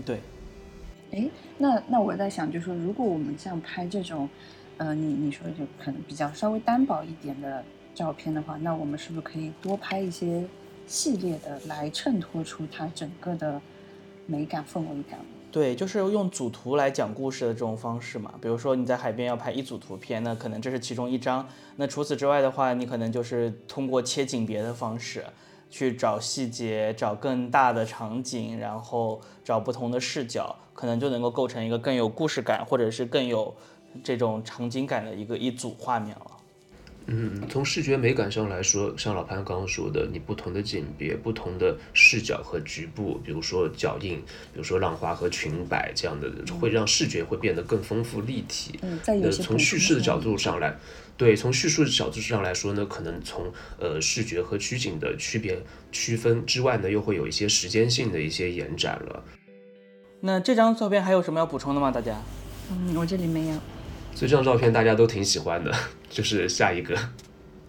[0.03, 0.19] 对。
[1.11, 4.27] 哎，那那我在想，就是说，如果我们像拍这种，
[4.77, 10.43] 呃，你你说就可能比较稍微单薄一点的照片的话，那我们是不是可以多拍一些？
[10.89, 13.61] 系列的来衬托出它整个的
[14.25, 15.19] 美感氛围感。
[15.51, 18.33] 对，就是用组图来讲故事的这种方式嘛。
[18.41, 21.47] 比如说你在海边要拍一组图片，那可能这是其中一张。
[21.75, 25.23] 那除此之外的话，你可能就是通过切景别的方式
[25.69, 33.55] 去找细节，找更大的场景，然后找不同的视角，可能就能够构成一个更有故事感，或者是更有
[34.03, 36.31] 这种场景感的一个一组画面了。
[37.11, 44.17] 嗯，从视觉美感上来说，像老潘刚刚说的，你不同的景别、不同的视角和局部，比如说脚印，
[44.53, 48.79] 比如说浪花和裙摆这样的，会让视觉会变得更丰富立体。
[48.83, 50.77] 嗯，在从叙事的角度上来，
[51.17, 55.59] 对，从叙述的角度上来说呢，可能从呃视觉和取景的区别
[55.91, 59.23] 区分之外呢，又会有一些时间性的一些延展了。
[60.21, 61.89] 那这张照片还有什么要补充的吗？
[61.89, 62.21] 大家？
[62.71, 63.55] 嗯，我这里没有。
[64.13, 65.73] 所以这张照片大家都挺喜欢的，
[66.09, 66.95] 就是下一个《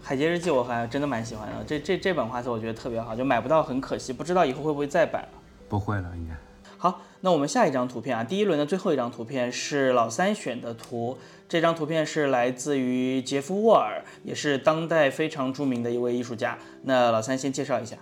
[0.02, 1.64] 海街日记》，我还真的蛮喜欢的。
[1.64, 5.28] 这这这本画册我觉得特别好，就买不到很可惜，不知道以后会不会再版了。
[5.68, 6.34] 不会了，应该。
[6.76, 11.18] 好，那我们下一张图片啊，第一轮的最后一张图片是老三选的图。
[11.48, 16.58] 这张图片是来自于杰夫·沃尔，也是当代非常著名的一位艺术家。
[16.82, 17.96] 那老三先介绍一下。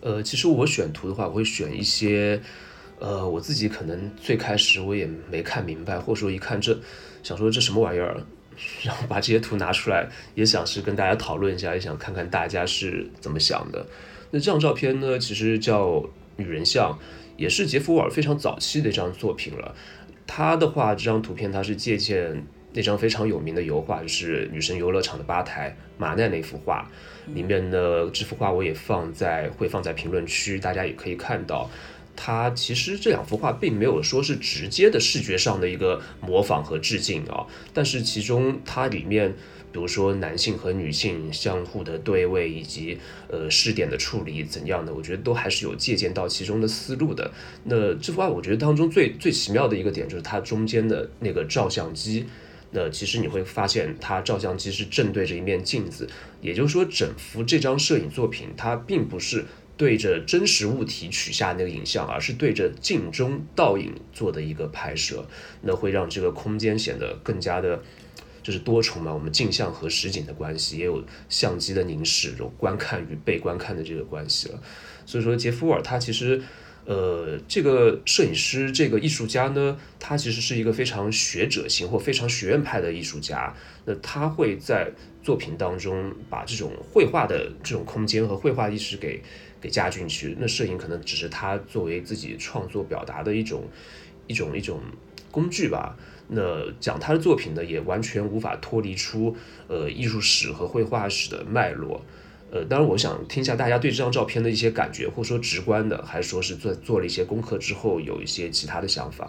[0.00, 2.40] 呃，其实我选图的话，我会选一些。
[2.98, 6.78] 呃，我自己可能最开始我也没看明白，或者说一看这，
[7.26, 8.16] 想说这什么玩意儿，
[8.84, 13.84] 然后把这些图拿出来，也想是跟大家讨论一下，也想看看大家是怎么想的。
[14.30, 15.88] 那这张照片呢，其实叫
[16.36, 16.92] 《女人像》，
[17.36, 19.74] 也是杰夫沃尔非常早期的一张作品了。
[20.24, 26.88] 他的话，这张图片他是借鉴那张非常有名的油画，就是女神游乐场的吧台马奈那幅画
[27.34, 31.68] 里面的这幅画，我也放在会放在评论区，大家也可以看到。
[32.16, 39.34] 它其实这两幅画并没有说是直接的视觉上的一个模仿和致敬啊，但是其中它里面，
[39.70, 47.30] 比如说男性和女性相互的对位以及呃视点的处理怎样的，我觉得都还是有借鉴到其中的思路的。
[47.64, 52.24] 那这幅画我觉得当中最最奇妙的一个点就是它中间的那个照相机，
[52.70, 56.08] 那其实你会发现它照相机是正对着一面镜子，
[56.40, 59.44] 也就是说整幅这张摄影作品它并不是。
[59.76, 65.26] 对着真实物体取下那个影像，而是对着镜中倒影做的一个拍摄，
[65.62, 67.82] 那会让这个空间显得更加的，
[68.42, 69.12] 就是多重嘛。
[69.12, 74.60] 我们镜像和实景的关系，也有相机的凝视，有观看与被观看的这个关系了。
[75.04, 76.42] 所以说，杰夫沃尔他其实。
[76.88, 83.52] 呃，这个摄影师，这个艺术家呢，他其实是一个非常学者型或非常学院派的艺术家。
[83.86, 89.20] 那他会在作品当中把这种绘画的这种空间和绘画意识给
[89.60, 90.36] 给加进去。
[90.38, 93.64] 那摄影可能只是他作为自己创作表达的一种
[94.26, 94.80] 一种一种
[95.30, 95.96] 工具吧。
[96.28, 99.36] 那讲他的作品呢，也完全无法脱离出
[99.68, 102.02] 呃艺术史和绘画史的脉络。
[102.50, 109.28] 呃，当然，我想听一下大家对这张照片的一些感觉，或者说直观的，还是说是做做了一些功课之后有一些其他的想法。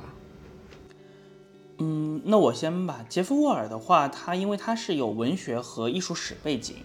[1.80, 3.03] 嗯，那我先把。
[3.09, 6.75] 杰夫沃尔的话，他因为他是有文学和艺术史背景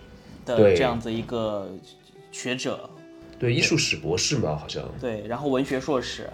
[0.46, 1.70] 的这样子一个
[2.30, 2.88] 学者，
[3.42, 4.88] 对，艺术史博士嘛，好像。
[5.00, 6.30] 对，然后文学硕士，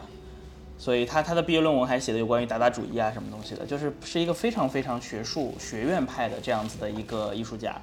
[0.76, 7.80] 所以他他的毕业论文还写的有关于达达主义啊什么东西的，就是是一个非常非常学术学院派的这样子的一个艺术家。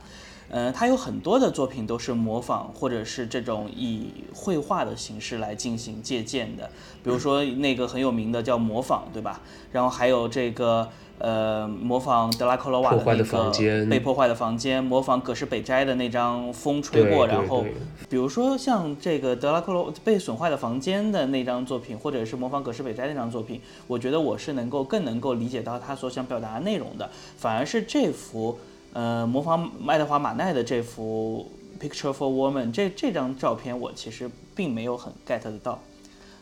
[0.50, 6.70] 嗯，他有很多的作品都是模仿或者是这种以绘画的形式来进行借鉴的，
[7.04, 9.42] 比如说那个很有名的叫模仿，对吧？
[9.72, 10.88] 然后还有这个
[11.18, 17.66] 呃模仿德拉克罗瓦的那个被破坏的房间，模仿葛饰北斋的那张风吹过，然后
[18.08, 28.60] 比如说像这个德拉克罗被损坏的房间的那张作品，或者是模仿葛饰北斋那张作品，我觉得我是能够更能够理解到他所想表达的内容的，反而是这幅。
[28.96, 31.52] 呃，模仿爱德华马奈的这幅
[31.84, 35.78] 《Picture for Woman》这这张照片，我其实并没有很 get 得到，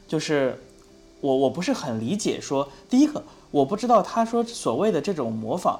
[0.08, 0.64] 就是
[1.20, 2.39] 我我不是很理解。
[2.39, 5.80] 说第一个，我不知道他说所谓的这种模仿，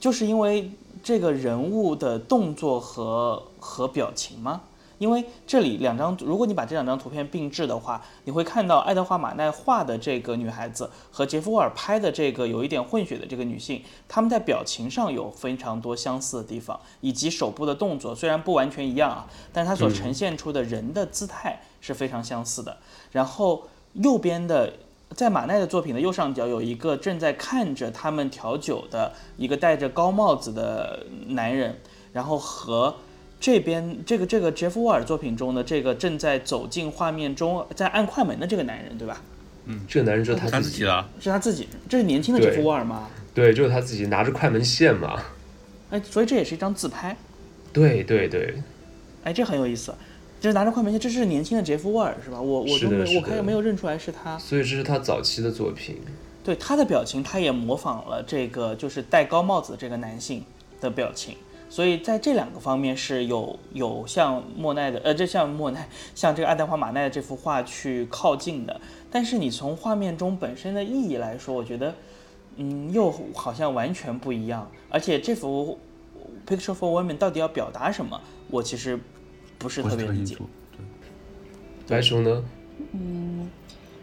[0.00, 0.70] 就是因为
[1.02, 4.62] 这个人物的动作和和表情吗？
[5.04, 22.74] 因为这里两张，如果你把这两张图片并置的话，你会看到爱德华马奈画的这个女孩子和杰夫沃尔拍的这个有一点混血的这个女性，他们在表情上有非常多相似的地方，以及手部的动作虽然不完全一样啊，但它所呈现出的人的姿态是非常相似的。
[23.12, 24.72] 然后右边的，
[25.10, 31.78] 在马奈的作品的右上角有一个正在看着他们调酒的一个戴着高帽子的男人，
[32.14, 32.96] 然后和。
[33.40, 39.20] 这边这个这个杰夫沃尔作品中的这个正在走进画面中，在按快门的这个男人，对吧？
[39.66, 43.08] 嗯，这个男人就是他自己了，是他自己，这是年轻的杰夫沃尔吗？
[43.34, 45.20] 对，就是他自己拿着快门线嘛。
[45.90, 47.16] 哎，所以这也是一张自拍。
[47.72, 48.54] 对对对。
[49.24, 49.94] 哎，这很有意思，
[50.40, 52.40] 就是拿着快门线，这是年轻的杰夫沃尔是吧？
[52.40, 54.38] 我我都没我开始没有认出来是他。
[54.38, 55.96] 所以这是他早期的作品。
[56.44, 60.44] 对他的表情，他也模仿了这个就是戴高帽子的这个男性
[60.80, 61.36] 的表情。
[61.74, 68.80] 所以在这两个方面是有有像莫奈的，呃，这像莫奈， 像这个爱德华马奈的这幅画去靠近的。
[69.10, 71.92] 但是你从画面中本身的意义来说，我觉得，
[72.58, 74.70] 嗯，又好像完全不一样。
[74.88, 75.76] 而且这幅
[76.46, 78.20] Picture for Women 到底要表达什么，
[78.52, 78.96] 我其实
[79.58, 80.36] 不是特别理解。
[81.88, 82.44] 白熊呢？
[82.92, 83.50] 嗯，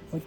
[0.09, 0.19] 我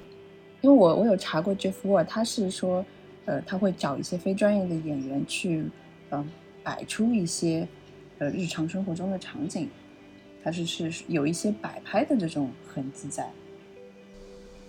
[0.62, 2.82] 因为我我有查过这幅画，他是说，
[3.26, 5.66] 呃，他会找一些非专业的演员去，
[6.10, 6.26] 嗯。
[6.64, 7.68] 摆出一些，
[8.18, 9.68] 呃，日常生活中的场景，
[10.42, 13.30] 它是是有一些摆拍的这种痕迹在。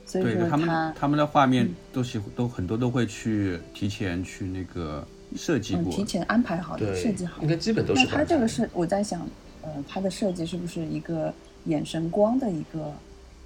[0.05, 7.41] 所以说他们他们的画面都喜都很多都会去提前去那个设计过，提前安排好的设计好。
[7.41, 8.03] 应该基本都是。
[8.03, 9.27] 那他这个是我在想，
[9.63, 11.33] 呃，他的设计是不是一个
[11.63, 12.93] 眼神光的一个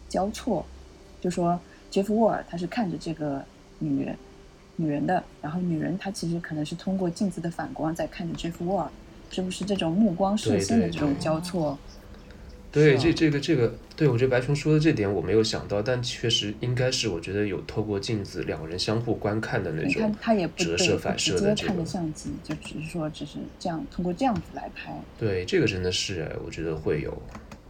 [0.09, 0.65] 交错？
[1.21, 1.57] 就说
[1.89, 3.41] 杰夫沃尔他是看着这个
[3.77, 4.17] 女人。
[4.79, 8.89] 女人的，然后女人她其实可能是通过镜子的反光在看着这幅画，
[9.29, 11.77] 是不是这种目光视线的这种交错？
[12.71, 24.95] 对，这这个这个，对我觉得白熊说的这点我没有想到，但确实应该是我觉得有透过镜子两个人相互观看的那种，他他也不折射反射的这个相机，就只是说只是这样通过这样子来拍。
[25.17, 27.21] 对，这个真的是哎，我觉得会有。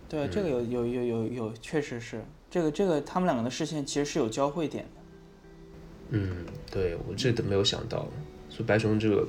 [0.07, 4.98] 对，这个有有有有有，确实是这个这个他们两个的视线其实是有交汇点的。
[6.11, 6.29] 嗯，
[6.71, 8.07] 对我这都没有想到，
[8.49, 9.27] 所以白熊这个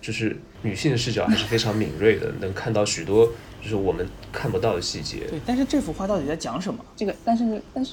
[0.00, 3.26] 就是女性的视角还是非常敏锐的，能看到许多
[3.60, 5.26] 就是我们看不到的细节。
[5.28, 6.84] 对，但是这幅画到底在讲什么？
[6.96, 7.92] 这个，但是但是，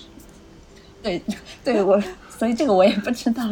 [1.02, 1.22] 对
[1.64, 3.48] 对，我所以这个我也不知道。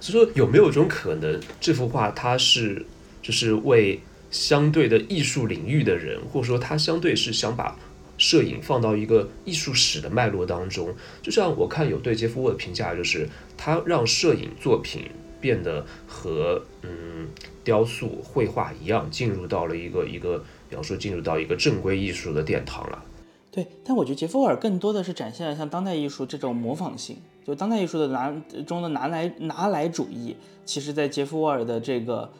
[0.00, 2.84] 所以说有没有一种可能，这幅画它是
[3.22, 4.00] 就是为
[4.30, 7.76] 相对的艺术领域的人，或者说他相对是想把。
[8.18, 10.88] 摄影放到一个艺术史的脉络当中，
[11.20, 17.28] 就像我看有对杰夫沃的评价，就是他让摄影作品变得和嗯
[17.64, 20.38] 雕塑、绘画一样，进入到了一个一个，
[20.68, 23.04] 比方说进入到一个正规艺术的殿堂了。
[23.50, 28.30] 对，但我觉得杰夫沃尔更多的是展现了像当代艺术这种模仿性，就当代艺术的拿
[28.66, 30.36] 中的拿来拿来主义，
[30.66, 32.30] 其实在杰夫沃尔的这个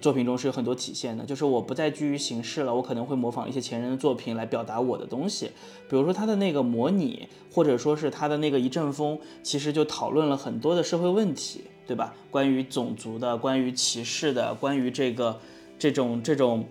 [0.00, 1.24] 作品中是有很多体现的。
[1.24, 5.50] 就是我不再拘于形式了，我可能会模仿一些前人的作品来表达我的东西。
[5.88, 12.14] 比如说他的那个模拟，或者说是他的那个一阵风，其实就讨论了很多的社会问题，对吧？
[12.30, 15.38] 关于种族的，关于歧视的，关于这个
[15.78, 16.64] 这种这种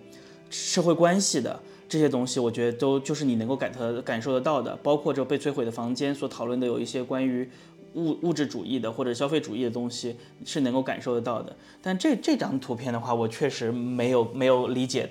[0.50, 1.58] 社会关系的。
[1.88, 7.48] 这些东西我觉得都就是你能够感得感受得到的，包括这被摧毁的房间所讨论的有一些关于
[7.96, 11.56] 物物质主义的或者消费主义的东西是能够感受得到的。
[11.82, 15.10] 但这这张图片的话，我确实没有没有理解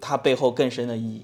[0.00, 1.22] 它背后更深的意义。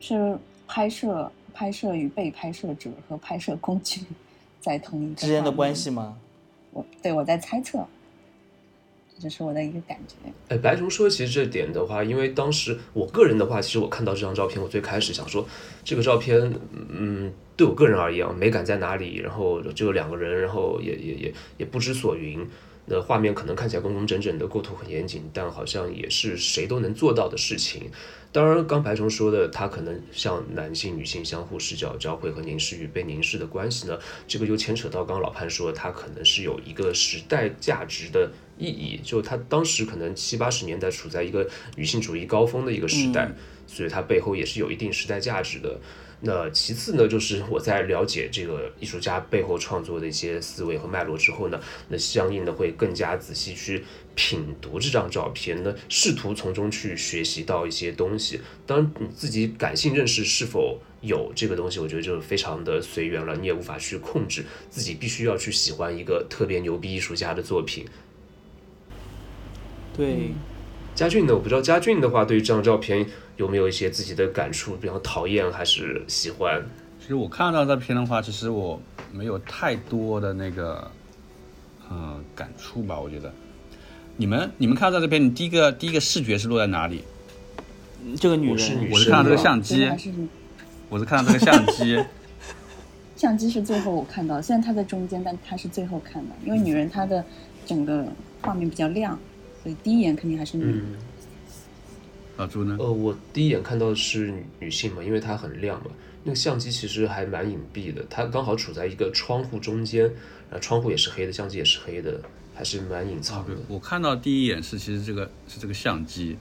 [0.00, 0.36] 是
[0.68, 4.02] 拍摄拍摄与被拍摄者和拍摄工具
[4.60, 6.18] 在同一之间的关系吗？
[6.72, 7.86] 我对我在猜测。
[9.20, 10.14] 这是我的一个感觉。
[10.48, 15.46] 哎，白竹说，其实这点的话，因为当时我个人的话，其实我看到这张照片，我最开始想说，
[15.84, 16.52] 这个照片，
[16.88, 19.16] 嗯，对我个人而言，美感在哪里？
[19.16, 22.46] 然后只有两个人，然后也也也也不知所云。
[22.84, 27.88] 那画面可能看起来工工整整的，构图很严谨，但好像也是谁都能做到的事情。
[28.32, 33.96] 当然，刚白熊说的，他可能像男性、女性相互视角交汇和凝视与被凝视的关系呢，
[34.26, 43.30] 这个又牵扯到刚老潘说，他可能是有一个时代价值的意义，就他当时可能七八十年代处在一个女性主义高峰的一个时代，
[43.68, 45.78] 所以它背后也是有一定时代价值的。
[46.24, 58.40] 那其次呢，就是我在了解这个艺术家背后创作的一些思维和脉络之后呢，那相应的会更加仔细去品读这张照片，那试图从中去学习到一些东西。
[58.64, 67.84] 当然，你自己感性认识是否有这个东西，我觉得就非常的随缘了，你也无法去控制自己，必须要去喜欢一个特别牛逼艺术家的作品。
[69.96, 70.30] 对，
[70.94, 71.34] 佳俊呢？
[71.34, 73.08] 我不知道佳俊的话，对于这张照片。
[73.42, 76.62] 有没有一些自己的感触，比方讨厌还是喜欢？
[77.00, 78.80] 其实我看到这片的话，其实我
[79.10, 80.88] 没有太多的那个，
[81.90, 83.00] 嗯，感触吧。
[83.00, 83.32] 我觉得，
[84.16, 87.02] 你们你们看到这片，你第一个第一个视觉是落在哪里？
[88.20, 89.90] 这个女人，我是看到这个相机，
[90.88, 92.00] 我是看到这个相机。
[93.18, 97.24] 相机是最后我看到，虽然它在中间，但它是最后看的，因为女人她的
[97.66, 98.06] 整个
[98.40, 99.18] 画面比较亮，
[99.64, 100.84] 所以第一眼肯定还是女人。
[102.36, 102.76] 老朱呢？
[102.80, 105.90] 呃，我第一眼看到的是女性嘛，因为它很亮嘛。
[106.24, 112.20] 那个相机其实还蛮隐蔽的，它刚好处在一个窗户中间，然后窗户也是黑的，相机也是黑的，
[112.54, 113.54] 还是蛮隐藏的。
[113.68, 116.36] 我看到第一眼是，其实这个是这个相机，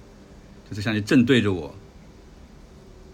[0.70, 1.76] 就这相机正对着我。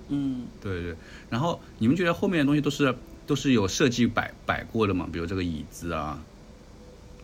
[0.09, 0.95] 嗯，对对。
[1.30, 2.93] 然后你们觉得后面的东西都是
[3.25, 5.07] 都是有设计摆摆过的吗？
[5.11, 6.21] 比如这个椅子啊，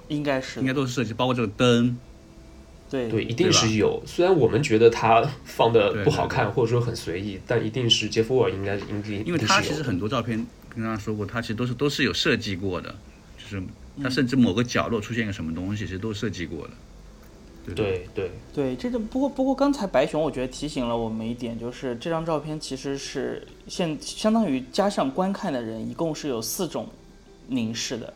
[0.07, 1.97] 应该是，应该都是设计，包括这个灯。
[2.93, 3.99] 对对，一定是有。
[4.05, 12.93] 虽然我们觉得它放的不好看，或者说很随意，但一定是杰夫尔应该应该因为他其实很多照片，跟大家说过，他其实都是都是有设计过的，
[13.35, 13.63] 就是
[14.03, 17.73] 他甚至某个角落出现个什么东西，其实都设计过的。
[17.73, 26.87] 对对对，这个不过不过刚才白熊我觉得提醒了我们一点，就是这张照片其实是现相当于加上观看的人，一共是有四种
[27.47, 28.13] 凝视的。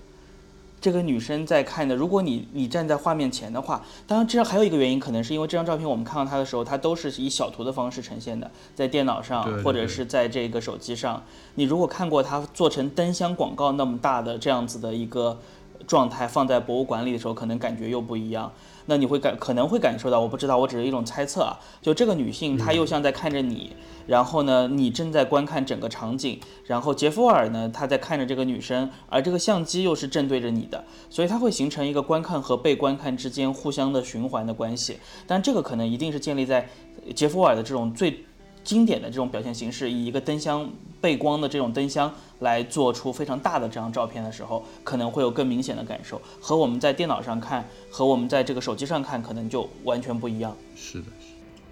[0.80, 11.24] 这个女生在看的，如果你你站在画面前的话，当然这还有一个原因，可能是因为这张照片我们看到它的时候，它都是以小图的方式呈现的，在电脑上或者是在这个手机上。
[11.56, 15.40] 你如果看过它做成灯箱广告那么大的这样子的一个
[15.86, 18.52] 状态，放在博物馆里的时候，可能感觉又不一样。
[18.90, 21.60] 那你会感可能会感受到，我不知道，我只是一种猜测啊。
[21.82, 23.76] 就这个女性，她又像在看着你，
[24.06, 34.98] 然后呢，你正在观看整个场景，然后杰夫尔呢，他在看着这个女生，而这个相机又是正对着你的，所以它会形成一个观看和被观看之间互相的循环的关系。
[35.26, 36.70] 但这个可能一定是建立在
[37.14, 38.24] 杰夫尔的这种最。
[38.68, 50.54] 经典的这种表现形式，以一个灯箱背光的这种灯箱来做出非常大的这张照片的时候，可能会有更明显的感受，和我们在电脑上看，和我们在这个手机上看，可能就完全不一样。
[50.76, 51.06] 是的，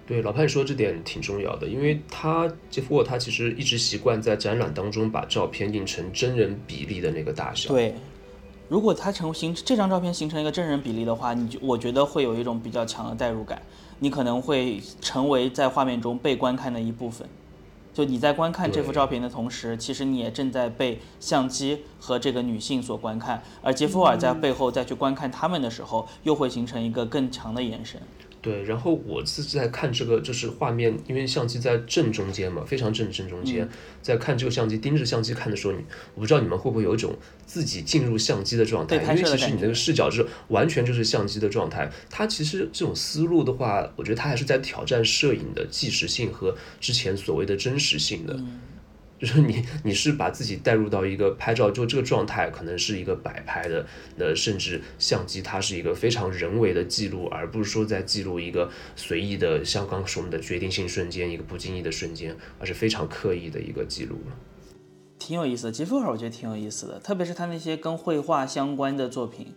[0.08, 7.68] 对老派说这点挺重要的，因为他杰夫沃他其实一直习惯在展览当中把照片印成真人比例的那个大小。
[7.68, 7.94] 对，
[8.70, 13.62] 如果它成形这张照片形成一个真人比例的话，你就我觉得会有一种比较强的代入感。
[14.00, 17.28] 你可能会成为在画面中被观看的一部分，
[17.94, 28.02] 就你在观看这幅照片的同时，其实你也正在被相机和这个女性所观看，而杰夫尔在背后再去观看他们的时候，又会形成一个更强的眼神。
[28.46, 33.68] 对，然后我自己在看这个，就是画面，因为相机在正中间嘛，非常正正中间，
[34.04, 35.80] 在看这个相机，盯着相机看的时候，你
[36.14, 37.18] 我不知道你们会不会有一种
[37.48, 41.92] 自己进入相机的状态，因为其实你那个视角是完全就是相机的状态。
[42.08, 48.40] 它其实这种思路的话，我觉得它还是在挑战摄影的纪实性和之前所谓的真实性的。
[49.18, 53.86] 就是你你是把自己带入到一个拍照就这个状态，可能是一个摆拍的，
[54.18, 64.18] 那甚至相机它是一个非常人为的记录，而不是说在记录一个随意的，像刚说的决定性瞬间，一个不经意的瞬间，而是非常刻意的一个记录。
[65.18, 69.54] 挺有意思的，杰夫尔我觉得挺有意思的，特别是他那些跟绘画相关的作品。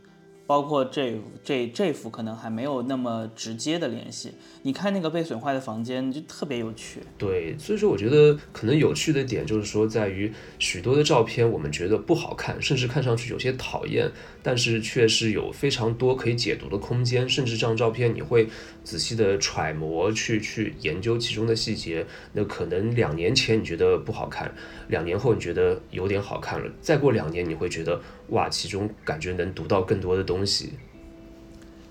[0.49, 4.33] 包括这这这幅可能还没有那么直接的联系。
[4.63, 7.01] 你看那个被损坏的房间就特别有趣。
[7.19, 14.11] 对，所以说我觉得可能有趣的点就是说，在于许多的照片我们觉得不好看，甚至看上去有些讨厌，
[14.43, 17.29] 但是却是有非常多可以解读的空间。
[17.29, 18.49] 甚至这张照片你会
[18.83, 22.07] 仔细的揣摩去去研究其中的细节。
[22.33, 24.55] 那可能两年前你觉得不好看，
[24.89, 28.01] 两年后你觉得有点好看了，再过两年你会觉得。
[28.29, 30.75] 哇，其中感觉能读到更多的东西。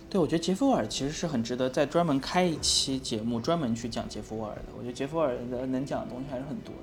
[0.08, 4.66] 对，我觉得杰夫尔其实是很值得再专门开一期节目，专门去讲杰夫尔的。
[4.78, 6.82] 我觉得杰夫尔的能讲的东西还是很多的。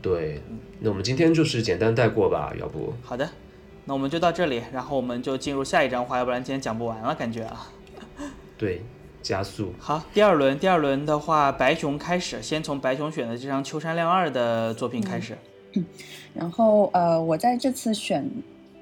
[0.00, 0.40] 对，
[0.78, 2.94] 那我们今天就是简单带过吧，要不？
[3.02, 3.28] 好的，
[3.86, 7.72] 那我们就到这里，然后我们就进入下一张画，要不然今天讲不完了，感觉啊。
[8.56, 8.82] 对，
[9.28, 9.74] 加速。
[9.78, 15.36] 好，第二轮，第二轮的话，白熊开始，先从白熊选的这张秋山亮二的作品开始。
[16.32, 18.26] 然后呃，我在这次选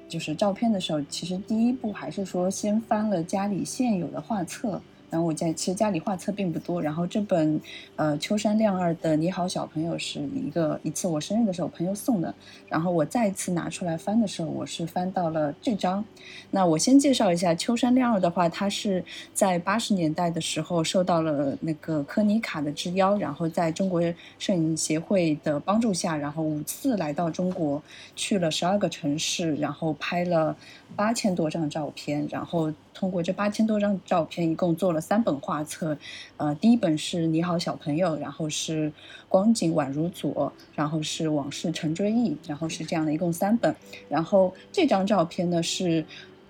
[0.07, 4.81] 就是照片的时候，其实第一步还是说先翻了家里现有的画册。
[5.09, 7.59] 然后我在其实家里画册并不多，然后这本
[7.95, 12.33] 呃秋山亮二的《你好小朋友》是一个一次我生日的时候朋友送的，
[12.67, 16.03] 然后我再次拿出来翻的时候，我是翻到了这张。
[16.51, 19.03] 那我先介绍一下秋山亮二的话，他是
[19.33, 24.01] 在八十年代的时候受到了那个科尼卡的之邀，然后在中国
[24.37, 27.81] 摄影协会的帮助下，然后五次来到中国，
[28.15, 30.55] 去了十二个城市，然后拍了
[30.95, 32.73] 八千多张照片，然后。
[32.97, 35.95] 通过这八千多张照片，一共做了三本画册，
[36.37, 38.91] 呃，第一本是你好小朋友，然后是
[39.29, 43.75] 光景宛如昨，然后是往事成追忆，然后是这样的一共三本。
[44.09, 46.03] 然后这张照片呢是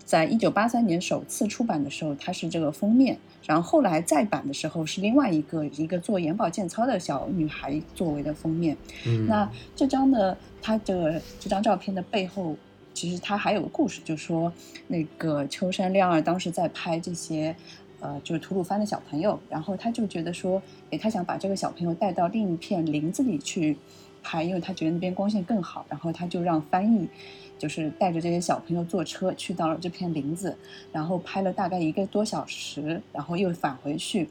[0.05, 8.77] 在一九八三年首次出版的时候，它是这个封面，然后后来再版的时候是另外一个一个做眼保健操的小女孩作为的封面。
[9.27, 12.55] 那这张呢，它的这张照片的背后。
[12.97, 14.51] 其实他还有个故事，就说，
[14.87, 17.55] 那个秋山亮二当时在拍这些，
[17.99, 23.77] 呃，就是吐鲁番的小朋友，然后他就觉得说，诶，他想把这个小朋友带到另一片林子里去
[24.23, 27.07] 拍，因为他觉得那边光线更好，然后他就让翻译，
[27.59, 30.57] 就是带着这些小朋友坐车去到了这片林子，
[30.91, 34.27] 然后拍了大概一个多小时，然后又返回去。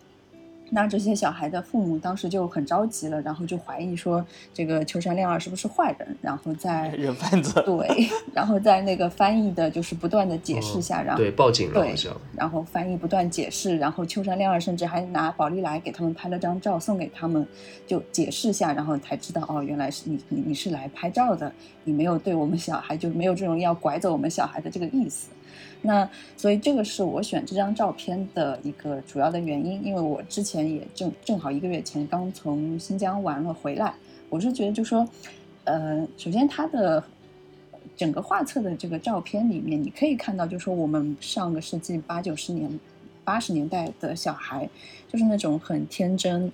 [0.71, 11.95] 那这些小孩的父母当时就很着急了，然后就怀疑说这个秋山亮二是不是坏人，然后在人贩子对， 然后在那个翻译的就是不断的解释下，然后对报警了，对，
[12.37, 17.47] 然后翻译不断解释，然后秋山亮二甚至还拿宝丽来给他们拍了张照送给他们，
[17.87, 21.53] 就解释下，然后才知道哦，原来是你你你是来拍照的，
[21.85, 25.29] 你没有对我们小孩就没有这种要拐走我们小孩的这个意思。
[25.83, 33.95] 那所以这个是我选这张照片的一个主要的原因，因为我之前也正正好一个月前刚从新疆玩了回来，
[34.29, 35.09] 我是觉得就说，
[35.65, 37.03] 呃，首先它的
[37.97, 42.81] 整个画册的这个照片里面，你可以看到，就说我们上个世纪八九十年、
[43.23, 44.69] 八十年代的小孩，
[45.09, 46.51] 就是那种很天真、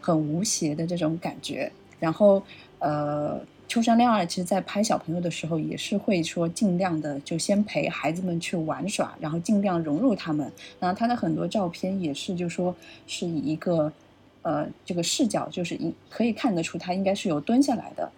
[0.00, 1.70] 很无邪的这种感觉，
[2.02, 2.42] 然后
[2.80, 3.40] 呃。
[3.68, 10.52] 秋山亮二其实，在拍小朋友的时候，也是会说尽量的就先陪孩子们去玩耍，然后尽量融入他们。
[10.78, 12.76] 然后他的很多照片也是，就说
[13.06, 13.90] 是以一个
[14.42, 18.12] 呃这个视角，就是一可以看得出他应该是有蹲下来的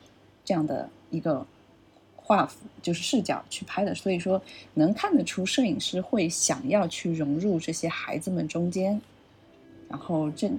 [0.45, 1.47] 这样的一个
[2.16, 2.51] 画
[2.82, 3.95] 就是视角去拍的。
[3.95, 4.43] 所以说，
[4.74, 9.01] 能看得出摄影师会想要去融入这些孩子们中间，
[9.89, 10.51] 然后这。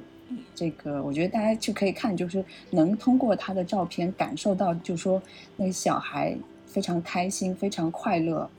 [0.55, 5.21] 这个我觉得大家就可以看，就是能通过他的照片感受到，就说
[5.55, 8.49] 那小孩非常开心、非常快乐，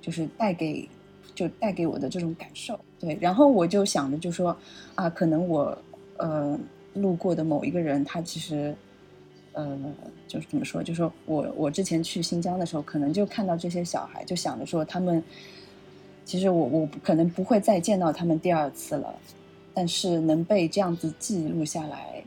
[0.00, 0.88] 就是带给
[1.34, 2.78] 就带给我的这种感受。
[2.98, 4.56] 对，然后我就想着，就说
[4.94, 5.76] 啊，可能我
[6.16, 6.58] 呃
[6.94, 8.74] 路过的某一个人，他其实
[9.52, 9.78] 呃
[10.26, 15.22] 就是怎么说，就说我我之前去新疆的时候，可能就看到这些小孩，就想着说他们
[16.24, 19.14] 其实我我可能不会再见到他们第二次了。
[19.74, 22.22] 但是能被这样子记录下来，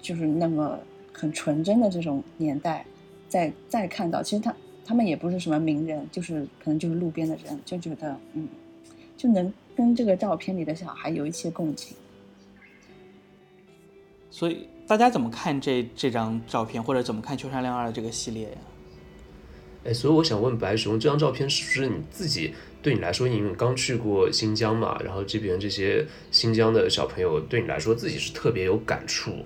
[0.00, 0.78] 就是那么
[1.12, 2.86] 很纯真的这种年代，
[3.28, 8.48] 再再看到，其实他他们也不是什么名人，就是可能就是路边的人，就觉得嗯，
[9.16, 11.96] 就能跟这个照片里的小孩有一些共情。
[14.30, 18.58] 所以大家怎么看这这张照片，或者怎么看秋山亮二的这个系列呀？
[19.86, 22.52] 哎，所以我想问白熊，这张照片是不是你自己？
[22.82, 25.00] 对你来说，你刚去过新疆嘛？
[25.04, 29.44] 然后这边这些新疆的小朋友，对你来说自己是特别有感触，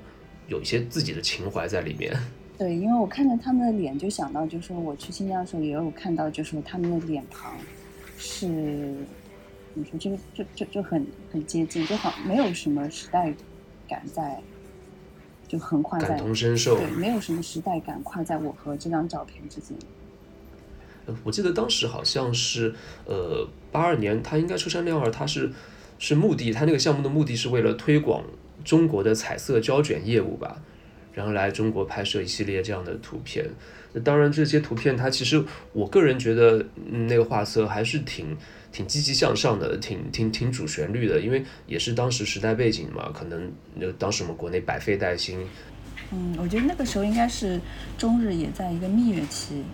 [0.49, 2.15] 有一些自己的情怀在里面。
[2.59, 7.55] 对，因为我看着他们的脸，就想到，就是我去新疆的时候也有看到，就是他们的脸庞
[8.19, 13.33] 是，你说就就就就很很接近，就好没有什么时代
[13.89, 14.39] 感在，
[15.49, 16.77] 就横跨在感同身受。
[16.77, 19.75] 对，没有什么时代感跨在我和这张照片之间。
[21.25, 25.51] 我记得当时好像是，呃，八二年，他应该出山亮二，他是
[25.99, 28.25] 是目的，他那个项目的目的是为了推广
[28.65, 30.63] 中国的彩色胶卷业务吧，
[31.13, 33.45] 然后来中国拍摄一系列这样的图片。
[33.93, 36.65] 那当然，这些图片它其实我个人觉得，
[37.09, 38.37] 那个画色还是挺
[38.71, 45.45] 挺积极向上的，挺挺挺主旋律的，因为也是当时时代背景嘛，可能那当时我们国内百废待兴。
[46.13, 47.61] 嗯，我觉得那个时候应该是
[47.99, 49.65] 中日也在一个蜜月期。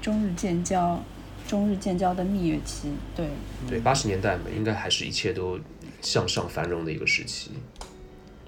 [0.00, 0.98] 中日建交，
[1.46, 3.28] 中日建交的蜜月期，对
[3.68, 5.58] 对，八十年代嘛，应该还是一切都
[6.00, 7.50] 向上繁荣的一个时期。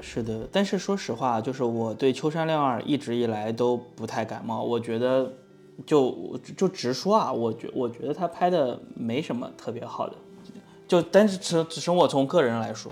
[0.01, 4.63] 是的，但是说实话，就是我对秋山亮二一直以来都不太感冒。
[4.63, 5.33] 我觉得，
[5.85, 10.17] 就就直说啊，我觉我觉得他拍的没什么特别好的。
[10.89, 12.91] 就但是只只是我从个人来说，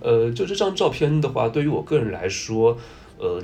[0.00, 2.76] 呃，就这张照片的话，对于我个人来说，
[3.18, 3.40] 呃。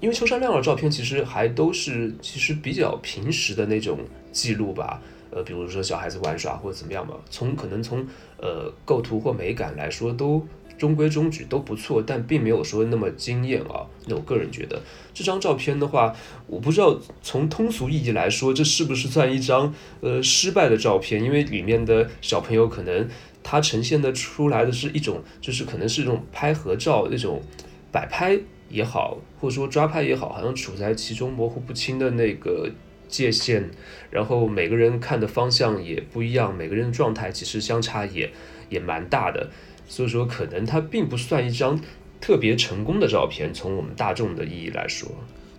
[0.00, 3.98] 因为秋山亮的照片其实还都是其实比较平时的那种
[4.30, 10.46] 记录吧，呃，比如说小孩子玩耍或者怎么样嘛，从可能从呃构图或美感来说都
[10.78, 13.82] 中规中矩都不错，但并没有说那么惊艳啊。
[14.06, 14.80] 那我个人觉得
[15.12, 16.14] 这张照片的话，
[16.46, 21.20] 我不知道从通俗意义来说，这是不是算一张呃失败的照片？
[21.20, 23.08] 因为里面的小朋友可能
[23.42, 27.42] 他呈现的出来的是一种，就是可能是一种拍合照那种
[27.90, 28.38] 摆拍。
[28.68, 32.70] 也好，或者说抓拍也好，好像处在其中模糊不清的那个
[33.08, 33.70] 界限，
[34.10, 38.30] 然后每个人看的方向也不一样，每个人的状态其实相差也
[38.68, 39.50] 也蛮大的，
[39.86, 41.80] 所以说可能它并不算一张
[42.20, 45.08] 特别成功的照片，从我们大众的意义来说。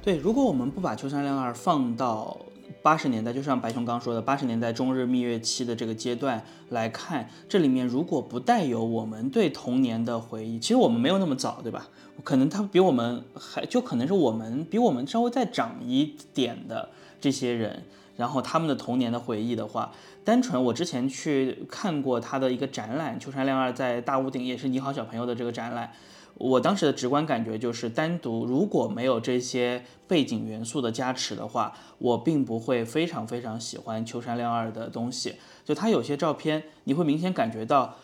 [0.03, 2.45] 对，如果我们不把秋山亮二放到。
[2.81, 11.89] 八十年代，就像白熊刚说的，八十年代中日蜜月期的这个阶段来看，这里面如果不带有我们对童年的回忆，其实我们没有那么早，对吧？
[12.23, 16.89] 可能他比我们还就可能是我们比我们稍微再长一点的
[17.21, 17.83] 这些人，
[18.17, 19.91] 然后他们的童年的回忆的话，
[20.23, 25.91] 单纯我之前去看过他的一个展览，秋山亮二在大屋顶也是你好小朋友的这个展览。
[26.35, 35.35] 我当时的直观感觉就是，单独如果没有这些背景元素的加持的话，我并不会非常非常喜欢秋山亮二的东西。
[35.65, 37.95] 就他有些照片，你会明显感觉到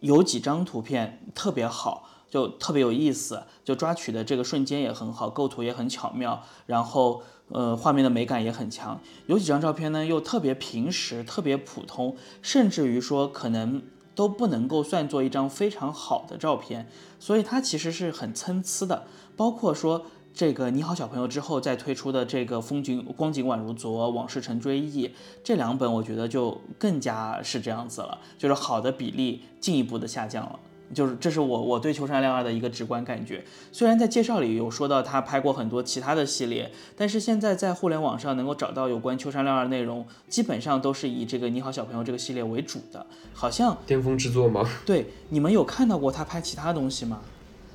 [0.00, 9.00] 有几张图片特别好，就特别有意思，就抓取的这个瞬间也很好，构图也很巧妙，然后呃画面的美感也很强。
[9.26, 13.82] 有几张照片呢，又特别平实，特别普通，甚至于说可能。
[14.16, 16.88] 都不能够算作一张非常好的照片，
[17.20, 19.06] 所以它其实是很参差的。
[19.36, 25.10] 包括说这个你好小朋友之后再推出的这个风景光景宛如昨，往事成追忆
[25.44, 30.58] 这两本，我觉得就更加是这样子了，就是好的比例进一步的下降了。
[30.94, 33.44] 就是这是我我对秋山亮二的一个直观感觉。
[33.72, 43.04] 虽然在介绍里有说到他拍过很多其他的系列，但是现在在互联网上能够找到有关秋山亮二内容，基本上都是以这个你好小朋友这个系列为主的。
[43.32, 44.68] 好像巅峰之作吗？
[44.86, 47.20] 对，你们有看到过他拍其他东西吗？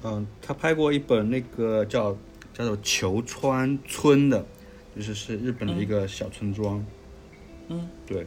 [0.04, 2.16] 嗯，他拍过一本那个叫
[2.54, 4.46] 叫做球川村的，
[4.96, 6.84] 就是是日本的一个小村庄。
[7.68, 8.26] 嗯，对。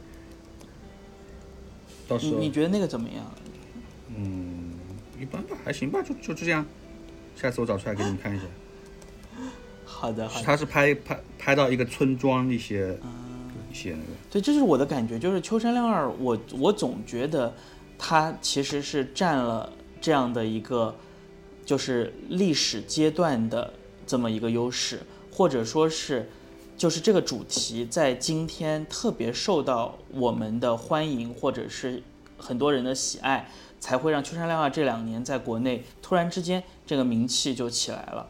[2.06, 3.24] 到时候你觉得那个怎么样？
[4.16, 4.63] 嗯。
[5.24, 6.66] 一般吧，还行吧，就就这样。
[7.34, 8.44] 下次我找出来给你们看一下。
[9.86, 10.44] 好的，好的。
[10.44, 12.98] 他是拍拍拍到一个村庄一些
[13.72, 14.12] 一些那个。
[14.30, 17.54] 对，这就是我的感觉，就是秋山亮二，我我总觉得
[17.98, 20.94] 他其实是占了这样的一个
[21.64, 23.72] 就是历史阶段的
[24.06, 25.00] 这么一个优势，
[25.32, 26.28] 或者说是
[26.76, 32.02] 就是这个主题在今天特别受到我们的欢迎，或者是
[32.36, 33.48] 很多人的喜爱。
[33.84, 38.26] 才会让秋山亮二这两年在国内突然之间这个名气就起来了。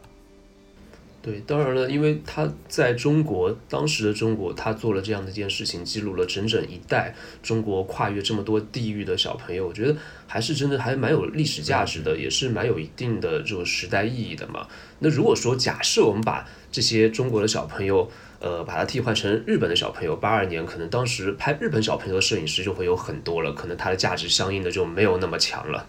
[1.21, 9.95] 对，当然了，因为他在中国当时的中国，他做了这样的一件事情，记录了整整一代中国跨越这么多地域的小朋友，我觉得
[10.27, 14.67] 还是真的还蛮有历史价值的，也是蛮有一定的这种时代意义的嘛。
[14.99, 25.87] 那如果说假设我们把这些中国的小朋友，呃，把它替换成日本的小朋友，八二年可能当时拍日本小朋友的摄影师就会有很多了，可能它的价值相应的就没有那么强了。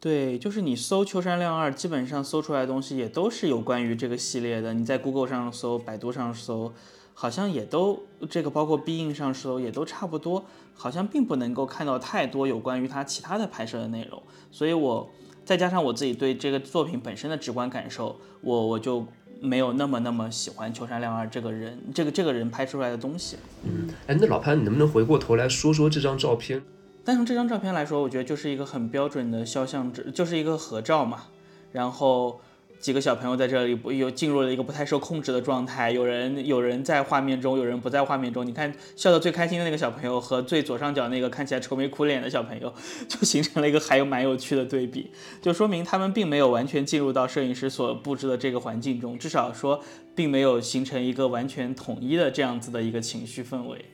[0.00, 4.72] 对，就是你搜秋山亮二，基本上搜出来的东西也都是有关于这个系列的。
[4.72, 6.72] 你在 Google 上搜、百度上搜，
[7.14, 14.22] 好像也都这个，包括 B 印上搜也都差不多，好像并不能够看到太多有关于他其他的拍摄的内容。
[14.50, 15.10] 所以我
[15.44, 19.06] 再加上我自己对这个作品本身的直观感受，我我就。
[19.40, 23.36] 没有那么那么喜欢秋山亮二这个人，这个这个人拍出来的东西。
[23.64, 26.62] 嗯，哎，那老潘，你能不能回过头来说说这张照片？
[27.04, 31.24] 单从这张照片来说，我觉得就是一个很标准的肖像纸，就是一个合照嘛。
[31.72, 32.40] 然后
[32.80, 38.46] 几个小朋友在这里不有进入了一个不太受控制的状态，有人有人在画面中，有人不在画面中。
[38.46, 42.72] 你看笑得最开心的那个小朋友和最左上角那个看起来愁眉苦脸的小朋友，
[43.08, 45.10] 就形成了一个还有蛮有趣的对比，
[45.42, 49.82] 就说明他们并没有完全进入到摄影师所布置的这个环境中，至少说
[50.14, 53.84] 并没有形成一个完全统一的这样子的一个情绪氛围。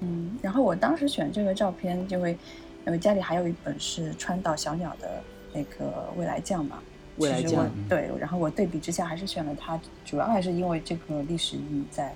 [0.00, 2.36] 嗯，然后我当时选这个照片，因为
[2.86, 5.22] 因为家里还有一本是川岛小鸟的
[5.52, 6.78] 那个未来酱嘛，
[7.20, 12.12] 未来其实我酱对，然后我对比之下还是选了它，主要还是因为这个历史意义在。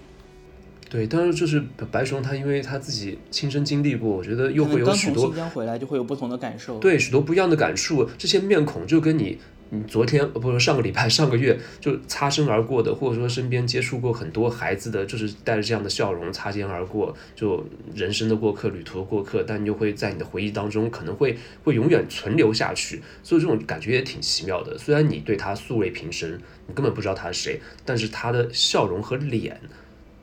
[0.91, 6.79] 对，但是就是白熊他，因为他自己亲身经历过，我觉得又会有许多新疆回来就会有不同的感受。
[6.79, 8.09] 对许多不一样的感触。
[8.17, 9.41] 这些面孔就跟你
[9.75, 17.65] 你昨天呃不是上个礼拜上个月就擦身而过的，或者说身边接触过很多孩子的，就是带着这样的笑容擦肩而过，就
[17.95, 24.79] 人生的过客、旅途的过客，但又会在你的回忆当中可能会会永远存留下去，所以这种感觉也挺奇妙的。
[24.79, 29.61] 虽然你对他素未平生，你根本不知道他是谁，但是他的笑容和脸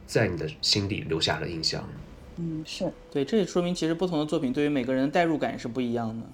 [0.06, 1.88] 在你的心里留下了印象。
[2.38, 6.26] 嗯，是对，这也说明其实不同的作品对于每个人的代入感是不一样的。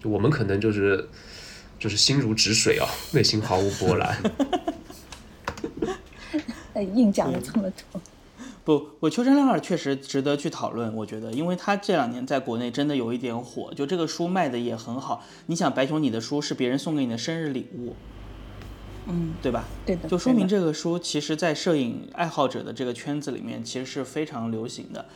[0.00, 1.08] 就我们可能就是
[1.78, 4.16] 就是心如止水哦， 内心毫无波澜。
[6.74, 8.00] 哎，硬讲了这么多。
[8.64, 15.24] 不，我秋山亮二确实值得去讨论，我觉得，因为他这两年在国内真的有一点火，就这个书卖的也很好。
[15.46, 17.96] 你想，白熊，你的书是别人送给你的生日礼物，
[19.06, 19.64] 嗯，对吧？
[19.86, 25.06] 对的，就说明这个书其实，在摄影爱好者的这个圈子里面，其实是非常流行的。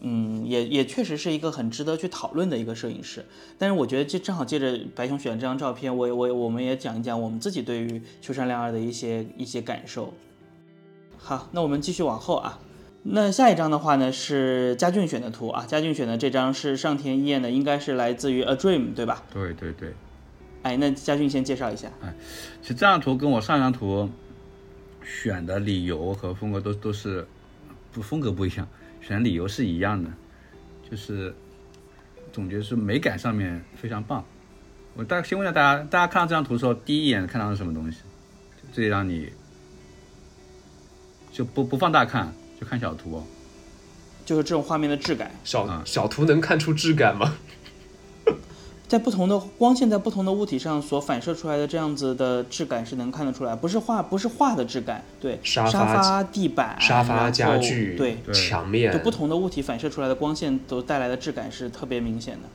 [0.00, 3.24] 嗯，也也确实是一个很值得去讨论的一个摄影师。
[3.58, 10.14] 但是我觉得，这正好借着白熊选这张照片，我也我也我们也讲一讲我们自己对于秋山亮二的一些一些感受。
[11.16, 12.60] 好，那我们继续往后啊。
[13.10, 19.24] 那下一张的话呢是佳俊选的图啊，佳俊选的这张是上田一彦的，应该是来自于 A Dream 对吧？
[19.32, 19.94] 对对对，
[20.62, 21.90] 哎，那佳俊先介绍一下。
[22.02, 22.14] 哎
[22.60, 24.10] 其实这张图跟我上一张图
[25.02, 27.26] 选的理由和风格都都是
[27.92, 28.68] 不风格不一样，
[29.00, 30.10] 选理由是一样的，
[30.90, 31.34] 就是
[32.32, 34.24] 总觉得是美感上面非常棒。
[34.94, 37.98] 我大概先问一下大家，大家看到这张图的时候，第一眼看到是什么东西？
[38.72, 39.32] 这里让你
[41.32, 43.24] 就不不放大看，就看小图哦。
[44.26, 47.34] 就是这种画面的质感，小嗯小图能看出质感吗？
[48.88, 62.48] 在不同的光线在不同的物体上所反射出来的这样子的质感是能看得出来，不是画不是画的质感，对，沙沙发地板、沙发、家具、对，对墙面就，不同的物体反射出来的光线都带来的质感是特别明显的。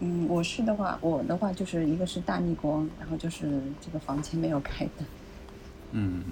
[0.00, 3.46] 嗯，我是的话，我的话就是一个是大逆光，然后就是
[3.80, 5.06] 这个房间没有开灯。
[5.92, 6.24] 嗯，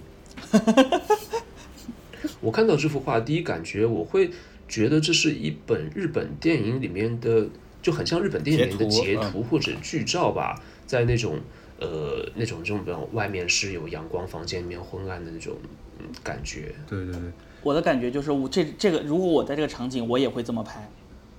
[2.43, 4.33] 我看到这幅画，第一感觉我会
[4.69, 7.47] 觉得这是一本日本电影里面的，
[7.83, 11.39] 就很像日本电影里面的截截图图或者剧照吧，在那种
[11.79, 15.57] 呃那种这种外面是有阳光，房间里面昏暗的那种
[15.99, 16.75] 嗯感觉。
[16.89, 17.23] 对对对。
[17.63, 20.89] 我的感觉就是我这这个，如果我在这个场景，我也会这么拍。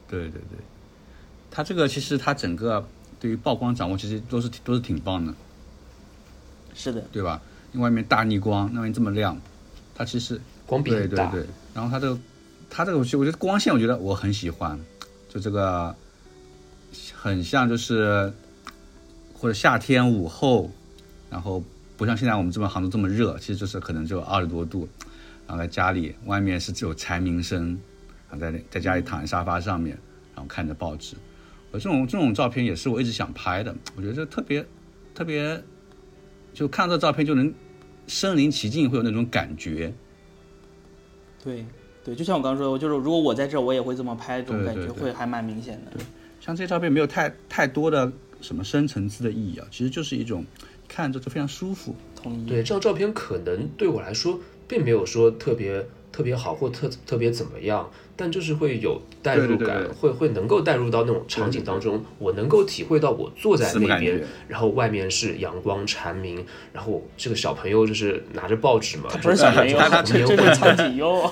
[0.07, 0.59] 对对对，
[1.49, 2.87] 它这个其实它整个
[3.19, 5.33] 对于曝光掌握其实都是都是挺棒的，
[6.75, 7.41] 是的，对吧？
[7.73, 9.39] 外面大逆光，那边这么亮，
[9.95, 12.19] 它其实光比对对对，然后它这个
[12.69, 14.79] 它这个我觉得光线，我觉得我很喜欢，
[15.27, 15.95] 就这个
[17.23, 18.33] 很像就是
[19.31, 20.71] 或者夏天午后，
[21.29, 21.63] 然后
[21.95, 24.89] 不像现在我们这边杭州这么热，其实就是可能只有二十多度，
[25.45, 27.79] 然后在家里外面是只有蝉鸣声，
[28.27, 29.95] 然后在在家里躺在沙发上面，
[30.33, 31.15] 然后看着报纸，
[31.69, 34.65] 我这种这种照片也是我一直想拍的，我觉得这特别
[35.13, 35.63] 特别，
[36.55, 37.53] 就看到这照片就能
[38.07, 39.93] 身临其境，会有那种感觉。
[41.43, 41.63] 对
[42.03, 45.91] 对，就像我刚刚说的，就是如果我在这，我也会这么拍，这种感觉会还蛮明显的。
[46.43, 48.11] 像这些照片没有太太多的
[48.41, 50.43] 什么深层次的意义啊，其实就是一种
[50.87, 51.95] 看着就非常舒服。
[52.15, 52.45] 同意。
[52.47, 71.21] 对，这张照片可能对我来说并没有说特别特别好或特特别怎么样，但就是会有代入感，对对对对会会能够带入到那种场景当中，我能够体会到我坐在那边，然后外面是阳光蝉鸣，然后这个小朋友就是拿着报纸嘛，他不是小朋友，他他这这是苍井优。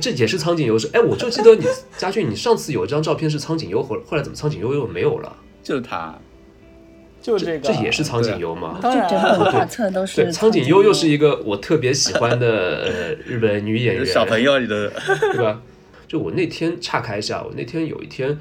[0.00, 1.64] 这也是苍井优是，哎，我就记得你
[1.96, 5.36] 佳俊，你上次有一张照片是苍井优，后后来怎么苍井优又没有了？
[5.62, 6.18] 就是他，
[7.22, 8.78] 就这个，这也是苍井优吗？
[8.82, 9.18] 当然整
[9.50, 12.46] 画册都是对，苍井优又是一个个我特别喜欢的
[12.84, 14.92] 呃日本女演员，小朋友你的，
[15.32, 15.62] 对吧？
[16.06, 18.38] 就我那天岔开一下，我那天有一天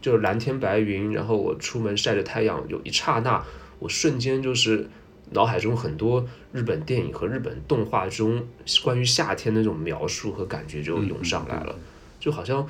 [0.00, 3.42] 就是蓝天白云，然后我出门晒着太阳，有一刹那，
[3.78, 4.88] 我瞬间就是
[5.30, 8.46] 脑海中很多日本电影和日本动画中
[8.82, 11.76] 关于夏天的那种描述和感觉就涌上来了，
[12.20, 12.66] 就好像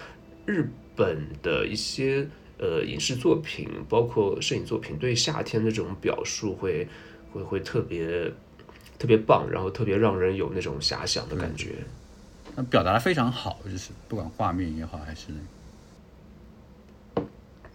[0.46, 2.26] 日本的一些
[2.58, 6.88] 呃影视作品，包括摄影作品，对夏天的这种表述会
[7.32, 8.32] 会会特别
[8.98, 11.74] 特别棒，然后特别让人有那种遐想的感觉。
[12.56, 15.26] 那表达的非常好，就是不管画面也好，还是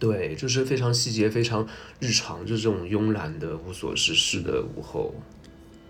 [0.00, 1.64] 对，就是非常细节、非常
[2.00, 5.14] 日常，就是这种慵懒的、无所事事的午后。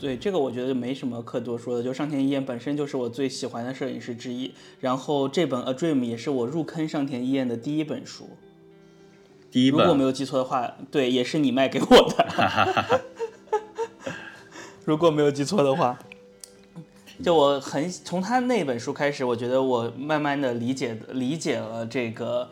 [0.00, 1.82] 对这个，我觉得没什么可多说的。
[1.84, 8.30] 就上田一彦本身就是我最喜欢的摄影师之一，然后这本《A Dream》也是我入坑上田一彦的第一本书。
[9.50, 13.00] 第一本，如果没有记错的话，对，也是你卖给我的。
[14.86, 15.98] 如果没有记错的话，
[17.22, 22.48] 就我很从他那本书开始，我觉得我慢慢的理解理解了这个，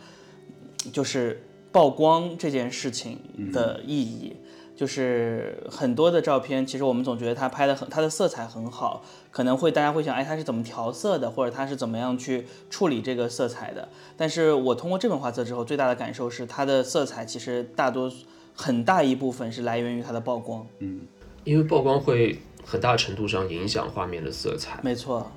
[0.93, 1.43] 就是
[1.73, 3.19] 曝光这件事情
[3.53, 4.37] 的意义。
[4.77, 9.03] 就是很多的照片，其实我们总觉得它拍的很，它的色彩很好，
[9.33, 13.89] 可能会大家会想，哎，它是怎么调色的，或者它是怎么样去处理这个色彩的？
[14.17, 18.09] 但是我通过这本画册之后，最大的感受是，它的色彩其实大多
[18.55, 20.65] 很大一部分是来源于它的曝光。
[20.79, 21.01] 嗯，
[21.43, 24.79] 因为曝光会很大程度上影响画面的色彩。
[24.85, 25.33] 没错，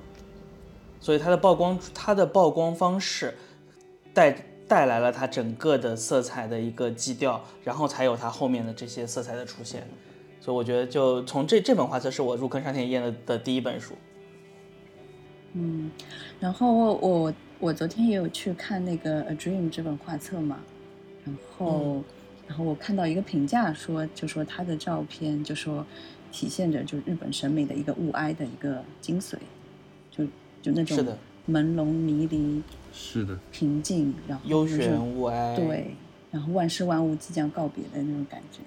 [1.00, 3.36] 所以它的曝光，它的曝光方式
[4.14, 4.50] 带。
[4.72, 9.86] 带来了它整个的色彩的一个基调，然后才有它后面的这些色彩的出现。
[10.40, 13.92] 所以我觉得，就从这这本画册是我入坑上田一彦的的第一本书。
[15.52, 15.90] 嗯，
[16.40, 20.58] 然后我我我昨天也有去看那个《A Dream》这本画册嘛，
[21.26, 22.02] 然后
[22.48, 25.84] 然后我看到一个评价说，就说他的照片就说
[26.32, 29.34] 体现着就日本审美的一个物哀的一个精髓，
[30.10, 30.24] 就
[30.62, 30.96] 就那种
[31.48, 32.62] 朦胧迷离。
[32.92, 35.96] 是的，平静，然后幽玄物哀，对，
[36.30, 38.60] 然后万事万物即将告别的那种感觉。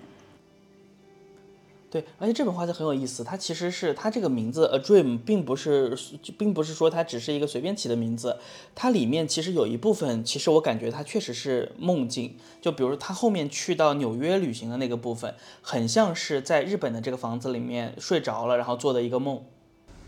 [1.91, 5.95] 对，而且这本画册很有意思，它其实是它这个名字 A Dream，并不是，
[6.37, 8.37] 并不是说它只是一个随便起的名字，
[8.73, 12.35] 它里面其实有一部分，其实我感觉它确实是梦境。
[12.59, 19.41] 就比如他后面去到纽约旅行的那个部分，很像是在日本的这个房子里面睡着了，然后做的一个梦。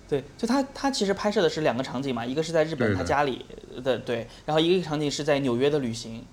[0.10, 3.46] 对，就他他其实拍摄的是两个场景嘛，一个是在日本他家里
[3.84, 6.26] 的对，然后一个场景是在纽约的旅行，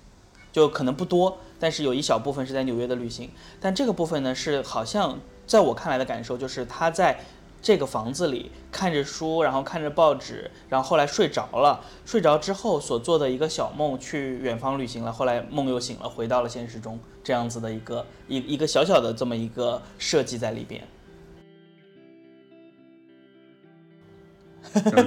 [0.51, 3.29] 就可能不多，但是有一小部分是在纽约的旅行。
[3.59, 7.19] 但这个部分呢，是好像在我看来的感受就是他在
[7.61, 20.87] 这个房子里看着书，然后看着报纸，然后后来睡着了，睡着之后所做的一个小梦，去远方旅行了，后来梦又醒了，回到了现实中，这样子的一个一一个小小的这么一个设计在里边。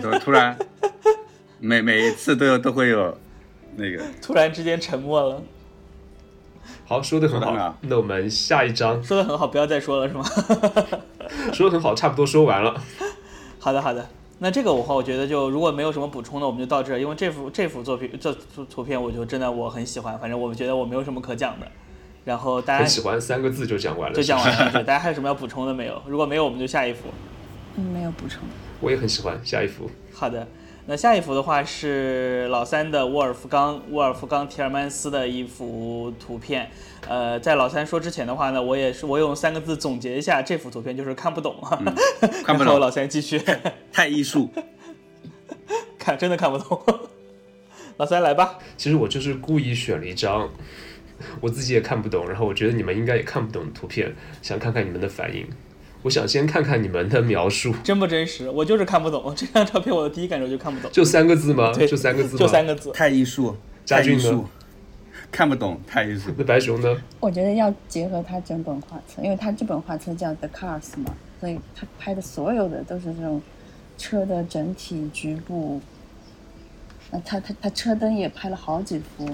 [0.01, 0.57] 都突然，
[1.59, 3.17] 每每一次都有都会有
[3.77, 5.43] 那个突然之间沉默了。
[6.87, 10.25] 好，说的很好，那我们下一章说的很好，不要再说了是吗？
[11.53, 12.81] 说的很好，差不多说完了。
[13.59, 14.09] 好的好的，
[14.39, 16.99] 那这个的话，我觉得就如果没有什么补充的，我们就到这儿。
[16.99, 21.67] 因为这幅这幅作品这幅图片，我就真的我很喜欢，反正我觉得我没有什么可讲的。
[22.25, 24.73] 然后大家喜欢三个字就讲完了，就讲完了。
[24.73, 26.03] 对，大家还有什么要补充的没有？
[26.07, 27.09] 如果没有，我们就下一幅。
[27.77, 28.41] 嗯，没有补充。
[28.81, 29.91] 我也很喜欢下一幅。
[30.13, 30.47] 好的，
[30.87, 36.71] 那下一幅的话是老三的沃尔夫冈，沃尔夫冈·提尔曼斯的一幅图片。
[37.09, 41.57] 呃，在老三说之前的话呢，我也是我用三个字总结一下这幅图片，就是看不懂。
[42.45, 42.79] 看不懂。
[42.81, 43.41] 老三继续。
[43.93, 44.51] 太艺术。
[45.99, 46.83] 看，真的看不懂。
[47.97, 48.59] 老三来吧。
[48.77, 50.49] 其实我就是故意选了一张
[51.41, 55.47] 我自己也看不懂，然后我觉得你们应该也看不懂的图片，想看看你们的反应。
[56.09, 58.49] 我想先看看你们的描述，真不真实？
[58.49, 60.91] 我就是看不懂这张照片，我的第一感受就看不懂。
[60.91, 61.71] 就三个字吗？
[61.75, 62.39] 对，就三个字。
[62.39, 62.91] 就三个字。
[62.93, 63.55] 太艺术，
[63.87, 64.47] 太艺术，
[65.31, 66.31] 看不懂，太艺术。
[66.39, 66.97] 那白熊呢？
[67.21, 73.43] 我觉得要结合他整本画册，因为他这本画册叫《The Cars》嘛，所以他拍的所有的都是这种
[73.99, 75.79] 车的整体局部。
[77.11, 79.29] 那他他他车灯也拍了好几幅。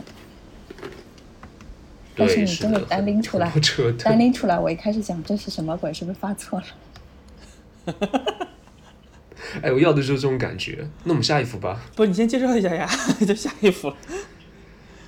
[2.16, 3.52] 但是你真的单拎出来，
[4.02, 5.92] 单拎出来，我一开始想这是什么鬼？
[5.92, 6.66] 是不是发错了？
[9.62, 10.88] 哎，我要的就是这种感觉。
[11.04, 11.80] 那我们下一幅吧。
[11.94, 12.88] 不，你先介绍一下呀，
[13.26, 13.92] 就下一幅。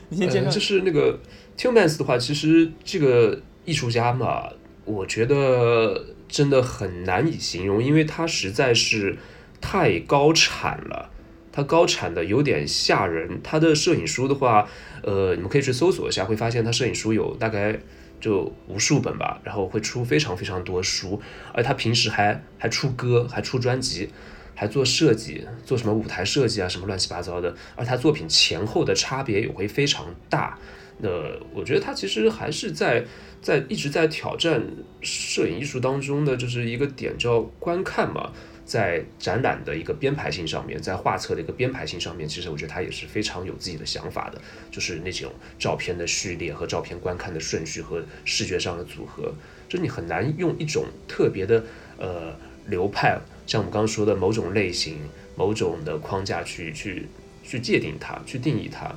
[0.09, 0.51] 你先介绍。
[0.51, 1.19] 就是那个
[1.57, 4.49] Tillmans 的话，其实这个艺术家嘛，
[4.85, 9.17] 我觉得真的很难以形容，因为他实在是
[9.61, 11.11] 太高产了。
[11.57, 13.41] 他高产的有点吓人。
[13.43, 14.69] 他的摄影书的话，
[15.03, 17.81] 呃，你们可以去搜索一下，会发现他摄影书有大概
[18.21, 21.19] 就无数本吧，然后会出非常非常多书。
[21.55, 24.11] 而他平时还还出歌，还出专辑，
[24.55, 27.55] 还做设计，做什么舞台设计啊，什么乱七八糟的。
[27.75, 30.59] 而他作品前后的差别也会非常大。
[30.99, 31.09] 那
[31.55, 33.03] 我觉得他其实还是在
[33.41, 34.63] 在一直在挑战
[35.01, 38.31] 摄影艺术当中的就是一个点叫观看嘛。
[38.67, 44.43] 在展览的一个编排性上面，在画册的一个编排性上面，其实我觉得他也是非常有自己的想法的，
[44.73, 49.33] 就是那种照片的序列和照片观看的顺序和视觉上的组合，
[49.69, 51.65] 就你很难用一种特别的
[51.97, 52.37] 呃
[52.67, 54.99] 流派，像我们刚刚说的某种类型、
[55.37, 57.07] 某种的框架去去
[57.45, 58.93] 去界定它、去定义它，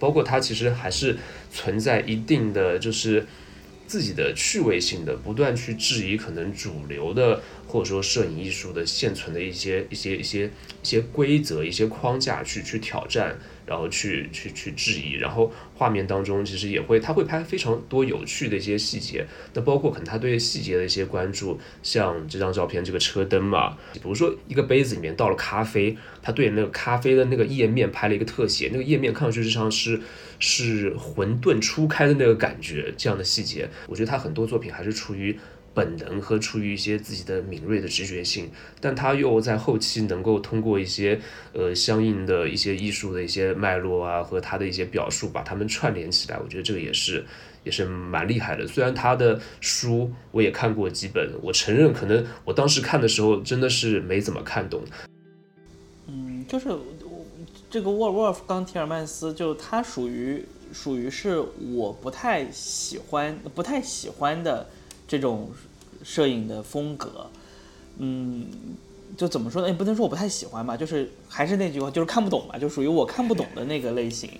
[0.00, 1.16] 包括它其实还是
[1.52, 3.24] 存在一定的就是
[3.86, 7.40] 自己的趣味性的，不断去质疑可能主流的。
[7.68, 10.46] 或者说摄影艺术的现存的一些一些一些
[10.82, 30.00] 一些规则、一些框架去去挑战，然后去去去质疑，然后画面当中其实也会他会拍非常多有趣的一些细节，那包括可能他对细节的一些关注，像这张照片这个车灯嘛，比如说一个杯子里面倒了咖啡，他对那个咖啡的那个页面拍了一个特写，那个页面看上去就像是
[30.38, 35.38] 是混沌初开的那个感觉，这样的细节，我觉得他很多作品还是出于。
[35.74, 38.50] 本能和出于一些自己的敏锐的直觉性，
[38.80, 41.20] 但他又在后期能够通过一些
[41.52, 46.38] 呃相应的一些艺术的一些脉络啊和他的一些表述，把他们串联起来。
[46.38, 47.24] 我觉得这个也是
[47.64, 48.66] 也是蛮厉害的。
[48.66, 54.82] 虽然他的书我也看过几本，我承认可能我当时看的时候真的是没怎么看懂。
[56.06, 56.68] 嗯，就是
[57.70, 61.38] 这个沃尔沃夫冈提尔曼斯，就他属于属于是
[61.74, 64.66] 我不太喜欢不太喜欢的
[65.08, 65.50] 这种。
[66.04, 67.26] 摄影的风格，
[67.96, 68.46] 嗯，
[69.16, 69.66] 就怎么说呢？
[69.66, 74.30] 也不能说我不太喜欢吧，就是还是那句话，就是看不懂嘛，就属于我看不懂的那个类型。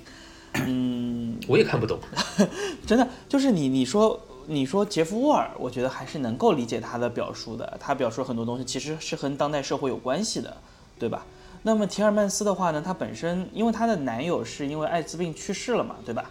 [0.55, 1.99] 嗯，我也看不懂，
[2.87, 10.57] 真的就是你你说你说杰夫沃尔，我觉得还是能够理解他的表述的，他表述很多东西其实是和当代社会有关系的，
[10.97, 11.27] 对吧？
[11.65, 16.31] 那么提尔曼斯的话呢，他本身因为他的男友是因为艾滋病去世了嘛，对吧？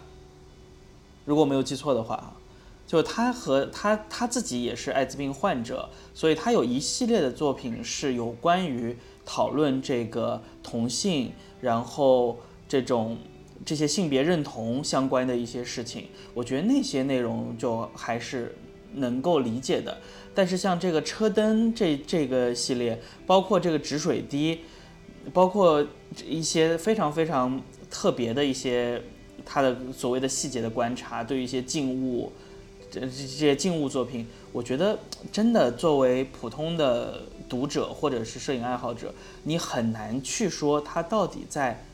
[1.26, 2.32] 如果没有记错的话。
[2.88, 13.18] 就他和他他自己也是艾滋病患者，所以他有一系列的作品是有关于讨论这个同性，然后这种
[13.62, 16.06] 这些性别认同相关的一些事情。
[16.32, 18.56] 我觉得那些内容就还是
[18.94, 19.98] 能够理解的。
[20.34, 24.60] 但是像这个车灯这这个系列，包括这个止水滴，
[25.34, 25.86] 包括
[26.26, 27.60] 一些非常非常
[27.90, 29.02] 特别的一些
[29.44, 32.32] 他的所谓的细节的观察，对于一些静物。
[33.00, 34.98] 这这些静物作品，我觉得
[35.30, 41.84] 真的作为普通的读者或者是摄影爱好者，你很难去说他到底在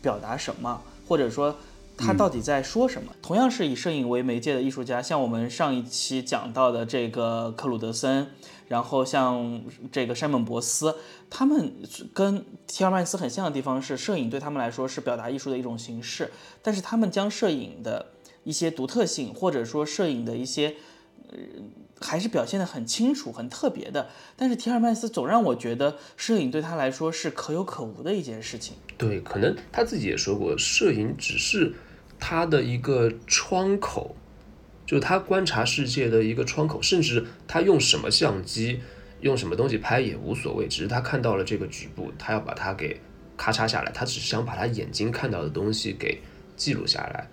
[0.00, 1.56] 表达什么，或者说
[1.96, 3.12] 他到底在说什么。
[3.22, 8.28] 同样是以摄影为媒介的艺术家，像我们上一期讲到的这个克鲁德森，
[8.68, 10.96] 然后像这个山本博斯，
[11.28, 11.72] 他们
[12.14, 16.30] 跟提尔曼斯很像的地方是，摄影对他们来说是表达艺术的一种形式，
[16.62, 18.06] 但是他们将摄影的。
[18.48, 20.74] 一些独特性，或者说摄影的一些，
[21.30, 21.36] 呃，
[22.00, 24.08] 还是表现得很清楚、很特别的。
[24.36, 28.76] 但是提尔曼斯总让我觉得，摄影对他来说是可有可无的一件事情。
[28.96, 31.74] 对，可能他自己也说过，摄影只是
[32.18, 34.16] 他的一个窗口，
[34.86, 36.80] 就是他观察世界的一个窗口。
[36.80, 38.80] 甚至他用什么相机、
[39.20, 42.98] 用什么东西拍也无所谓，只是他看到了这个局部，他要把它给
[43.36, 43.92] 咔嚓下来。
[43.92, 46.22] 他只是想把他眼睛看到的东西给
[46.56, 47.28] 记录下来。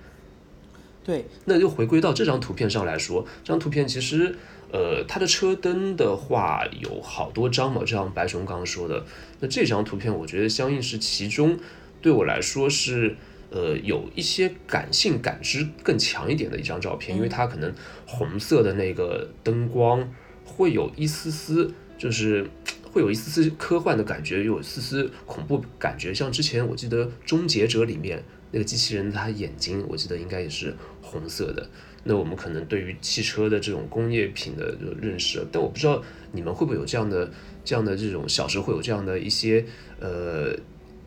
[1.06, 4.36] 对，那就回归到这张图片上来说，这张图片其实，
[4.72, 9.06] 呃，它的车灯的话有好多张嘛，就像白熊刚刚说的，
[9.40, 11.60] 那这张图片我觉得相应是其中
[12.02, 13.16] 对我来说是，
[13.52, 17.72] 呃，有一些感性感知更强一点的一张照片，因为它可能
[18.08, 20.12] 红色的那个灯光
[20.44, 22.50] 会有一丝丝，就是
[22.92, 30.76] 会有一丝丝科幻的感觉，有一丝丝恐怖感觉，像之前我记得《终结者》里面那个机器人，它眼睛我记得应该也是。
[31.20, 31.68] 红色的，
[32.04, 36.02] 那我们可能对于汽车的这种工业品的认识，但我不知道
[36.34, 37.32] 你们会不会有这样的、
[37.64, 39.66] 这样的这种小时候会有这样的一些
[40.00, 40.54] 呃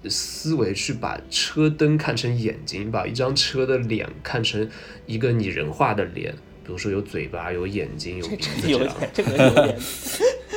[0.09, 4.69] 思维，去把车灯看成眼睛，把一张车的脸看成
[5.07, 6.33] 一个拟人化的脸，
[6.65, 8.97] 比如说有嘴巴、有眼睛、有鼻子 这样。
[9.13, 9.79] 这个有点。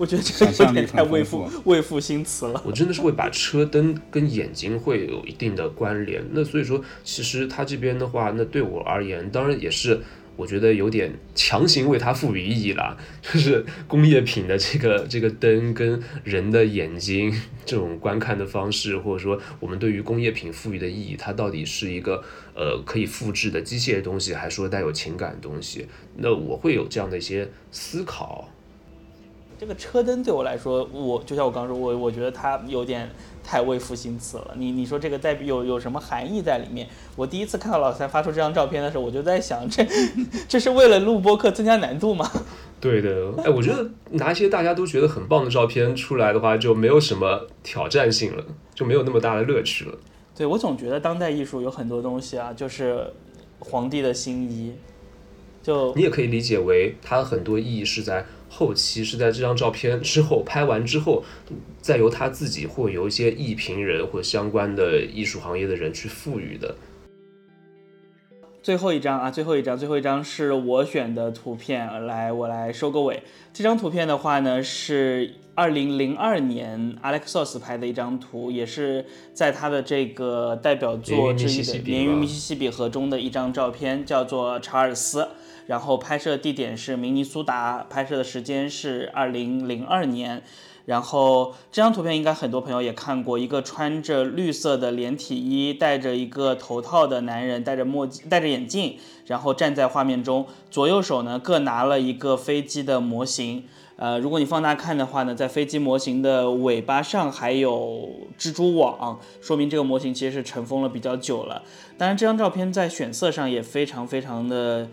[0.00, 2.62] 我觉得这个有点太未赋未赋新词了。
[2.64, 6.24] 我真的是会把车灯跟眼睛会有一定的关联。
[6.32, 10.00] 那所以说，其实它这边的话，那对我而言，当然也是
[10.36, 12.96] 我觉得有点强行为它赋予意义了。
[13.20, 17.30] 就是工业品的这个这个灯跟人的眼睛
[17.66, 22.24] 这种观看的方式，或者说我们对于工业品赋予的意义，它到底是一个
[22.54, 25.86] 呃可以复制的机械的东西，还是说带有情感的东西？
[26.16, 28.48] 那我会有这样的一些思考。
[29.60, 33.06] 这个车灯对我来说，我就像我刚说，我我觉得它有点
[33.44, 34.54] 太为赋新词了。
[34.56, 36.88] 你你说这个代表有有什么含义在里面？
[37.14, 39.86] 我第一次看到老三发出这张照片的时候，我就在想， 这
[40.48, 42.26] 这是为了录播课增加难度吗？
[42.80, 48.42] 对的，哎，我觉得拿一些大家都觉得很棒的照片出来的话，就没有什么挑战性了，
[48.74, 49.92] 就没有那么大的乐趣了。
[50.34, 53.12] 对我总觉得当代艺术有很多东西啊，就是
[53.58, 54.72] 皇帝的新衣，
[55.62, 61.22] 就你也可以理解为它很多意义是在后期，是在这张照片之后拍完之后，
[61.80, 66.74] 再由他自己或由一些艺评人或相关的艺术行业的人去赋予的。
[68.62, 73.22] 最后一张啊，最后一张，最后一张是我选的图片，来，我来收个尾。
[73.54, 85.28] 这张图片的话呢，是二零零二年 Alexos 拍的一张图，也是在他的这个代表作之一的《绵于密西西比河》中的一张照片，叫做查尔斯。
[85.70, 90.42] 然后拍摄地点是明尼苏达，拍摄的时间是二零零二年。
[90.86, 103.62] 然后这张图片应该很多朋友也看过，一个穿着绿色的连体衣、戴着一个头套的男人，戴着墨镜、戴着眼镜，然后站在画面中，左右手呢各拿了一个飞机的模型。
[103.94, 111.62] 呃，如果你放大看的话呢，在飞机模型的尾巴上还有蜘蛛网，说明这个模型其实是尘封了比较久了。
[111.96, 114.88] 当然，这张照片在选色上也非常非常的。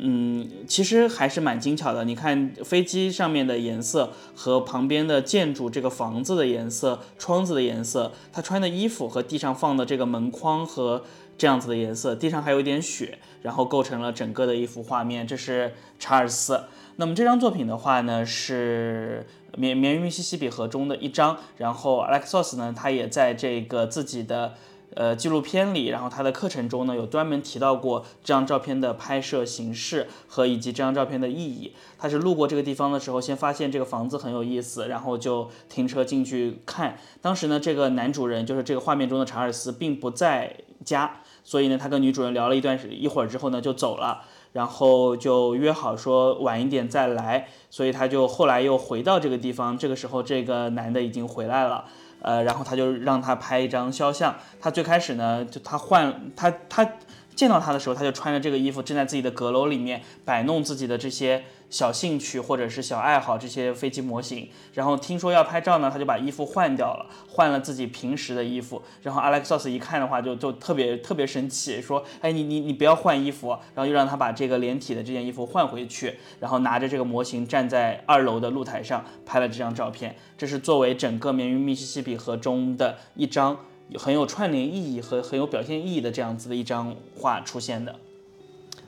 [0.00, 2.04] 嗯，其实还是蛮精巧的。
[2.04, 11.04] 你看飞机上面的颜色和旁边的建筑、这个房子的颜色、窗子的颜色，他穿的衣服和地上放的这个门框和
[11.36, 15.26] 这样子的颜色，地上还有一点雪，然后构成了整个的一幅画面。
[15.26, 16.64] 这是查尔斯。
[16.96, 21.38] 那么这张作品的话呢，是绵绵密西西比河中的一张。
[21.56, 24.54] 然后 Alexos 呢，他也在这个自己的。
[24.98, 31.72] 呃，纪录片里，然后他的课程中呢，有专门提到过这张照片的拍摄形式和以及这张照片的意义。
[31.96, 36.98] 他是路过这个地方的时候，先发现这个房子很有意思，然后就停车进去看。
[37.22, 44.22] 当时呢，这个男主人就是这个画面中的查尔斯，并不在家，所以呢，他跟女主人聊了一段一会儿之后呢，就走了，
[44.52, 47.46] 然后就约好说晚一点再来。
[47.70, 51.84] 所以他就后来又回到这个地方，这个时候这个男的已经回来了。
[52.22, 54.36] 呃，然后他就让他拍一张肖像。
[54.60, 56.88] 他最开始呢，就他换他他
[57.34, 61.44] 见到他的时候，他就穿着这个衣服，正在自己的阁楼里面摆弄自己的这些。
[61.70, 68.82] 小兴趣或者是小爱好，这些飞机模型，然后听说要拍照呢，他就把衣服换掉了，换了自己平时的衣服。
[69.02, 80.16] 然后 Alexos 一看的话，就就特别特别生气，说：“哎，你你你不要换衣服。”然后又让他把这个连体的这件衣服换回去，然后拿着这个模型站在二楼的露台上拍了这张照片。
[80.38, 83.58] 这是作为整个绵于密西西比河中的一张
[83.96, 87.96] 很有串联意义和很有表现意义的这样子的一张画出现的。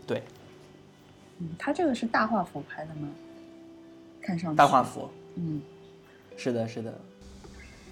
[0.06, 0.22] 对。
[1.40, 3.08] 嗯，他这个是大画幅拍的吗？
[4.20, 5.62] 看上去大画幅，嗯，
[6.36, 6.92] 是的，是的，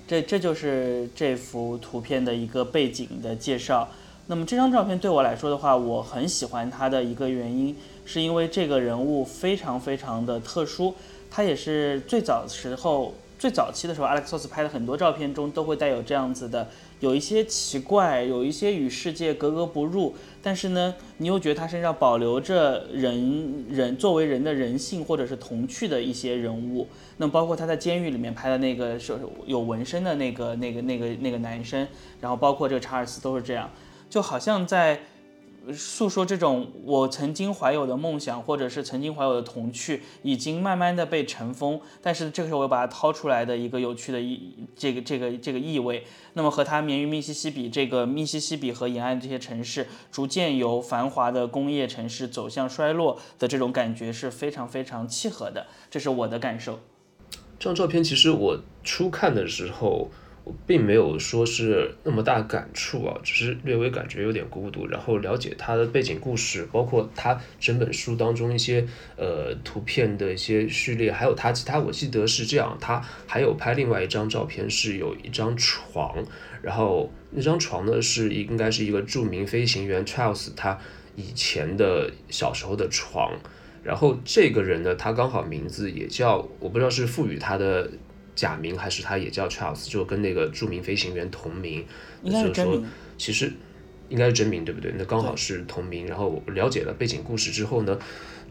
[0.06, 3.88] 这这就是这幅图片的一个背景的介绍。
[4.26, 10.94] 那么这张照片对我来说的话，我很喜欢它的一个原因，是因为这个人物非常非常的特殊，
[11.30, 16.68] 他也是最早时候最早期的时候，Alexos 拍的很多照片中都会带有这样子的。
[17.00, 26.88] 有一些奇怪，有一些与世界格格不入，但是呢，你又觉得他身上保留着人人作为人的人性或者是童趣的一些人物。
[27.18, 31.86] 那包括他在监狱里面拍的那个是有纹身的那个那个那个那个男生，
[32.20, 33.70] 然后包括这个查尔斯都是这样，
[34.10, 35.00] 就好像在。
[35.72, 41.80] 诉说这种我曾经怀有的梦想，或者是曾经怀有的童趣，已经慢慢的被尘封。
[42.02, 46.04] 但是这个时候，我又把它掏出来的一个有趣的意，这个这个这个意味，
[46.34, 55.66] 那么和它绵于密西西比这个密西西比和沿岸这些城市，逐渐由繁华的工业城市走向衰落的这种感觉是非常非常契合的。
[55.90, 56.80] 这是我的感受。
[57.58, 60.10] 这张照片其实我初看的时候。
[60.66, 64.86] 并没有说是那么大感触啊，只是略微感觉有点孤独。
[64.86, 76.24] 然后了解他的背景故事，包括他整本书当中一些呃图片的一些序列，还有他其他，我记得是这样，他还有拍另外一张照片，是有一张床，
[76.62, 80.78] 然后那张床呢是应该是一个著名飞行员 Charles 他
[81.16, 83.32] 以前的小时候的床，
[83.82, 87.90] 然后这个人呢，他刚好名字也叫，我不知道是赋予他的。
[88.38, 91.84] 假名还是他也叫 Charles，就跟那个著名飞行员同名。
[92.22, 92.86] 应该是真名。
[93.16, 93.52] 其实
[94.08, 94.94] 应该是真名，对不对？
[94.96, 96.06] 那刚好是同名。
[96.06, 97.98] 然后了解了背景故事之后呢，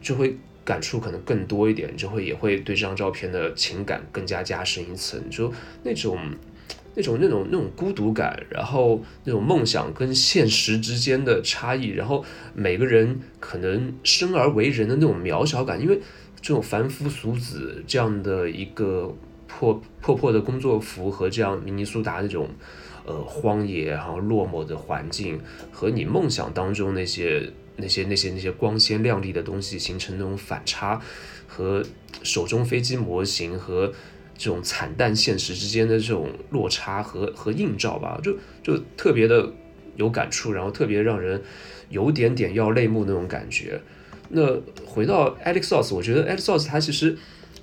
[0.02, 0.36] 就会
[0.66, 5.18] 感触可能更多一点，就会也会对这张照片的情感更加加深一层。
[5.30, 5.50] 就
[5.84, 6.20] 那种
[6.94, 16.02] 那种那种那种孤独感，然后那种梦想跟现实之间的差异，然后每个人可能生而为人的那种渺小感，因为。
[16.40, 19.14] 这种凡夫俗子这样的一个
[19.48, 22.50] 破破破的工作服和这样明尼苏达那种
[23.06, 25.40] 呃荒野然后落寞的环境
[25.72, 31.02] 和你梦想当中那些那些那些那些光鲜亮丽的东西形成那种反差，
[31.48, 31.84] 和
[32.24, 33.94] 手中飞机模型和
[34.38, 39.52] 这种惨淡现实之间的这种落差和和映照吧，就就特别的
[39.96, 41.42] 有感触，然后特别让人
[41.90, 43.80] 有点点要泪目那种感觉。
[44.30, 47.18] 那回到 Alex Source，我觉得 Alex Source 它其实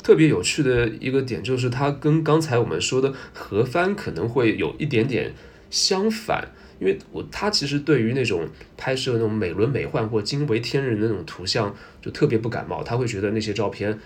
[0.05, 5.32] 特别有趣的一个点就是它跟刚才我们说的何帆可能会有一点点
[5.70, 13.98] 相反，因为我他其实对于那种拍摄那种美轮美奂或惊为天人的那种图像就特别不感冒，他会觉得那些照片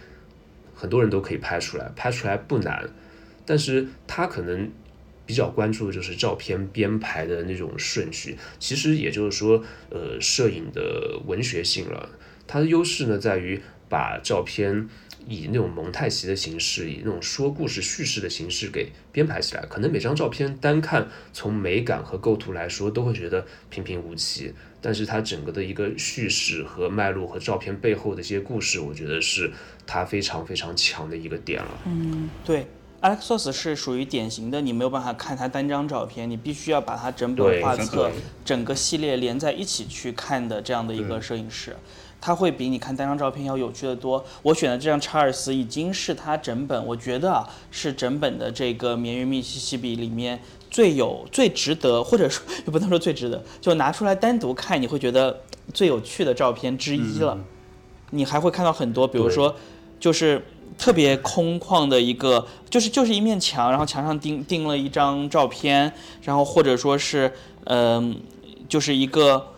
[0.73, 2.89] 很多人都可以拍出来，拍出来不难，
[3.45, 4.70] 但是他可能
[5.27, 12.09] 比较关注的就是照片编排的那种顺序，其实也就是说，呃，摄影的文学性了。
[12.47, 13.61] 它的优势呢，在于
[13.91, 14.89] 把照片
[15.29, 19.65] 以那种蒙太奇的形式，以那种说故事叙事的形式给编排起来。
[19.67, 29.53] 可能每张照片单看从美感和构图来说，都会觉得平平无奇，但是它整个的一个叙事和脉络和照片背后的一些故事，我觉得是
[29.87, 31.79] 它非常非常强的一个点了。
[31.87, 32.67] 嗯，对。
[33.01, 38.11] Alexos 是属于典型的，你没有办法看它单张照片，你必须要把它整本画册、
[38.45, 41.77] 整个系列连在一起去看的这样的一个摄影师。
[42.20, 44.24] 它会比你看单张照片要有趣的多。
[44.43, 55.40] 我选的这张查尔斯已经是它整本，我觉得啊是整本的这个《绵云密西西比》里面最有、最值得，或者说也不能说最值得，就拿出来单独看，你会觉得
[55.73, 57.39] 最有趣的照片之一了。
[58.11, 59.55] 你还会看到很多，比如说
[60.01, 60.45] 就是
[60.77, 65.93] 特别空旷的一个，就是就是一面墙，然后墙上钉钉了一张照片，
[66.23, 67.32] 然后或者说是
[67.65, 68.20] 嗯，
[68.69, 69.55] 就是一个。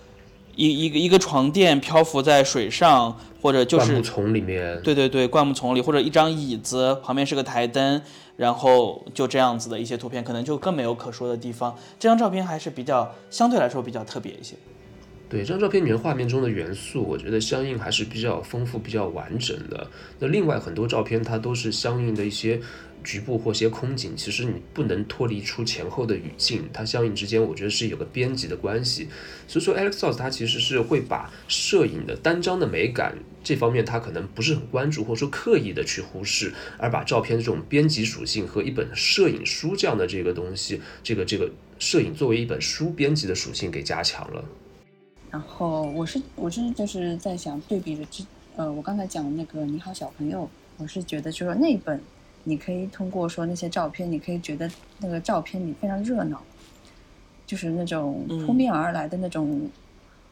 [0.61, 4.79] 一一个一个床垫漂浮在水上，或者就是灌木丛里面。
[4.83, 8.03] 对对对，灌木丛里，或者一张椅子旁边是个台灯，
[8.37, 11.75] 然后就这样子的一些图片，可能就更没有可说的地方。
[11.99, 14.55] 这张照片还是比较相对来说比较特别一些。
[15.31, 19.87] 对，这张照片里面画面中的元素，我觉得相应还是比较丰富、比较完整的。
[20.19, 22.61] 那另外很多照片它都是相应的一些。
[23.03, 29.09] 局部或些空景，其实你不能脱离出前后的语境，它相应之间，我觉得是有个编辑的关系。
[29.49, 44.45] 所以说，Alex s o s 他其实是会把摄影的单张的美感这方面，他可能不是很关注，或者说刻意的去忽视，而把照片这种编辑属性和一本摄影书这样的这个东西，这个这个摄影作为一本书编辑的属性给加强了。
[45.31, 48.25] 然后我是我是就是在想对比着之
[48.57, 52.01] 呃，我刚才讲的那个你好小朋友，我是觉得就是那本。
[52.45, 56.43] 你可以通过说那些照片，你可以觉得那个照片里非常热闹，
[57.47, 59.69] 就是那种扑面而来的那种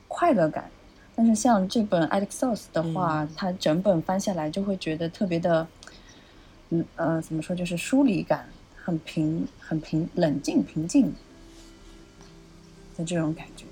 [0.08, 0.70] 快乐感。
[1.14, 5.66] 但是像这本 Alex Source 的话，它整本翻下来就会觉得特别的，
[6.70, 11.12] 嗯呃，怎么说，就是疏离感，很平、很平、冷静、平静
[12.96, 13.66] 的这种感觉，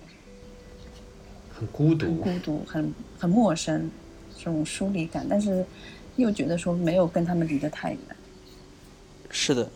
[1.55, 3.89] 很孤独、孤独、很很陌生，
[4.37, 5.65] 这种疏离感，但是
[6.17, 8.01] 又觉得说没有跟他们离得太远。
[9.39, 9.69] 是的，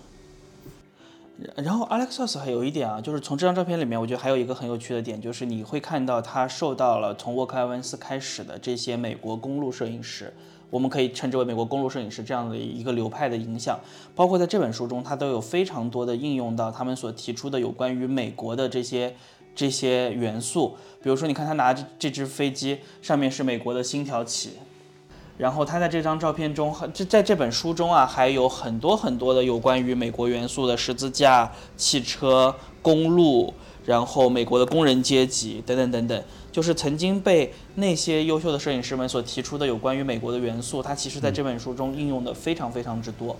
[1.57, 10.33] 然后 Alexos 还有一点啊，就是从这张照片里面，我觉得还有一个很有趣的点，就是你会看到他受到了从沃克埃文斯开始的这些美国公路摄影师，
[10.71, 13.79] 我们可以称之为美国公路摄影师这样的一个流派的影响，
[14.17, 19.15] 包括在这本书中，他都有非常多的应用到他们所提出的有关于美国的这些
[19.55, 24.53] 这些元素，比如说，你看他拿着这只飞机，上面是美国的星条旗。
[25.41, 33.55] 然后他在这张照片中，这在这本书中啊，还有很多很多的有关于美国元素的十字架、汽车、公路，
[33.87, 36.23] 然后美国的工人阶级等等等等，
[36.53, 43.35] 就是曾经被那些优秀的摄影师们所提出的有关于美国的元素，它其实在这本书中应用的非常非常之多。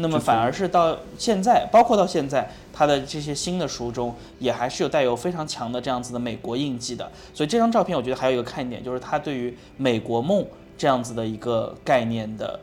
[0.00, 7.08] 那么反而是到现在，包括到现在，他的这些新的书中，也还是有带有非常强的这样子的美国印记的。
[7.32, 10.44] 所以这张照片，我觉得还有一个看点，就是他对于美国梦。
[10.78, 12.60] 这样子的一个概念的，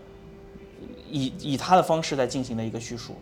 [1.11, 3.17] 以以他的方式在进行的一个叙述。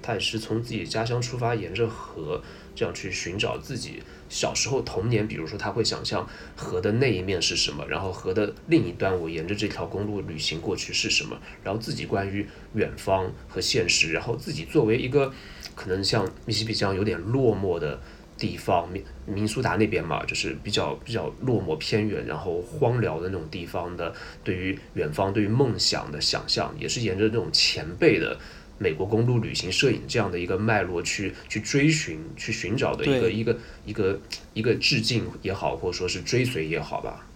[0.00, 2.40] 他也是从自己家乡出发，沿着河
[2.74, 5.28] 这样去寻找自己小时候童年。
[5.28, 6.26] 比如说，他会想象
[6.56, 15.30] 河的那一面是什么，然后河的另一端，我沿着这条公路旅行过去是什么，然后自己关于远方和现实，然后自己作为一个
[15.74, 18.00] 可能像密西比这样有点落寞的。
[18.40, 24.12] 地方，明明苏达那边嘛，就是比较比较落寞偏远，然后荒凉的那种地方的，
[24.42, 28.36] 对于远方、对于梦想的想象，也是沿着那种前辈的
[28.78, 34.20] 美国公路旅行摄影这样的一个脉络去去追寻、去寻找的一个一个一个
[34.54, 37.26] 一个致敬也好，或者说是追随也好吧。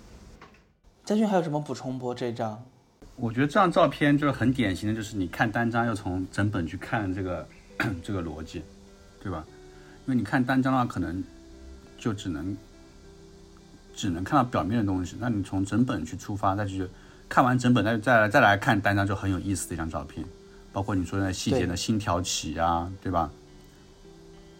[1.04, 2.14] 嘉俊还有什么补充不？
[2.14, 2.64] 这张？
[3.16, 7.46] 我觉得这张照片就是很典型的，就是你看单张要从整本去看这个
[8.02, 8.62] 这个逻辑，
[9.22, 9.44] 对吧？
[10.06, 11.22] 因为你看单张的话，可能
[11.98, 12.56] 就只能
[13.94, 15.16] 只能看到表面的东西。
[15.18, 16.86] 那你从整本去出发，再去
[17.28, 20.24] 看完整本，再再来再来看单张，就很有意思的一张照片。
[20.72, 23.30] 包括你说的细节的星条旗啊，对吧？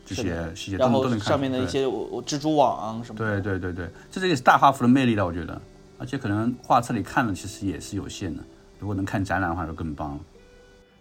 [0.07, 5.61] 这些细节都然后都能看上面的一些我我蜘蛛网什么的，对对对对，这这也是大画幅的魅力了，我觉得。
[5.99, 8.43] 而且可能画册里看的其实也是有限的，
[8.79, 10.21] 如果能看展览的话就更棒了。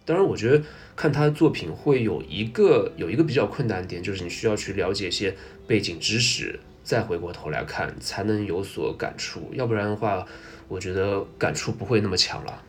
[0.06, 0.62] 当然，我觉得
[0.94, 5.34] 看他的作品会有一个有一个比较困难点，就是你需要去了解一些
[5.66, 9.50] 背景知识，再回过头来看，才能有所感触。
[9.52, 10.26] 要不然的话，
[10.68, 12.62] 我觉得感触不会那么强了。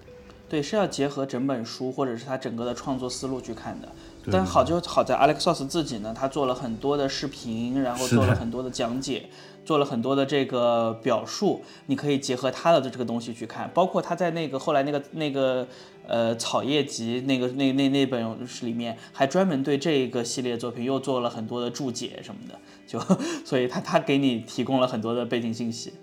[0.47, 3.88] 对，是要结合整本书或者是他整个的创作思路去看的。
[4.31, 9.30] 但好就好在 Alexos 自己呢，他做了很多的视频，然后做了很多的讲解，
[9.63, 13.69] 做了很多的这个表述，你可以结合他的这个东西去看。
[13.72, 15.67] 包括他在那个后来那个那个
[16.07, 22.99] 呃草叶集那个那那那本里面，还专门对这个系列作品又做了很多的注解什么的，就
[23.45, 25.93] 所以他他给你提供了很多的背景信息。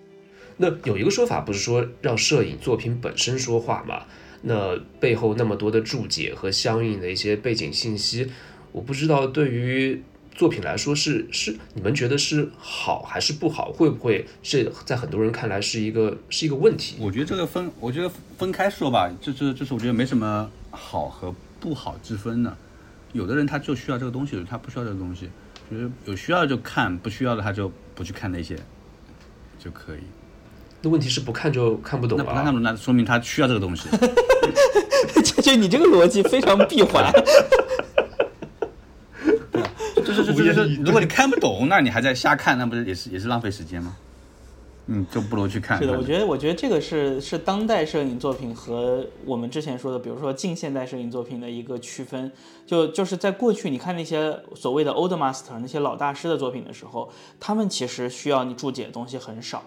[0.59, 4.05] 那有一个说法不是说让摄影作品本身说话嘛？
[4.43, 8.31] 那背后那么多的注解和相应的一些背景信息，
[8.73, 10.03] 我不知道对于
[10.35, 13.71] 作品来说是是你们觉得是好还是不好？
[13.71, 16.97] 会不会这在很多人看来是一个是一个问题？
[16.99, 22.57] 我觉得这个分，我觉得分开说吧，这这这是我觉得没什么好和不好之分的。
[23.13, 25.29] 有的人他就需要这个东西，他不需要这个东西，
[25.71, 28.59] 就是有需要就看，不需要的他就不去看那些
[29.59, 30.01] 就可以。
[30.83, 32.19] 那问题是不看就看不懂。
[32.19, 33.89] 那不看不懂，那说明他需要这个东西。
[35.25, 37.11] 就就你这个逻辑非常闭环。
[40.05, 43.97] 就是就是就是，如果你看不懂，那你还在瞎看，那不是也是也是浪费时间吗？
[44.89, 45.79] 嗯，就不如去看。
[45.79, 52.33] 是的，我觉得，我觉得这个是是当代摄影作品和我们之前说的，比如说近现代摄影作品的一个区分。
[52.67, 59.63] 就就是在过去，你看那些所谓的 old master 那些老大师的作品的时候，他们其实需要你注解的东西很少，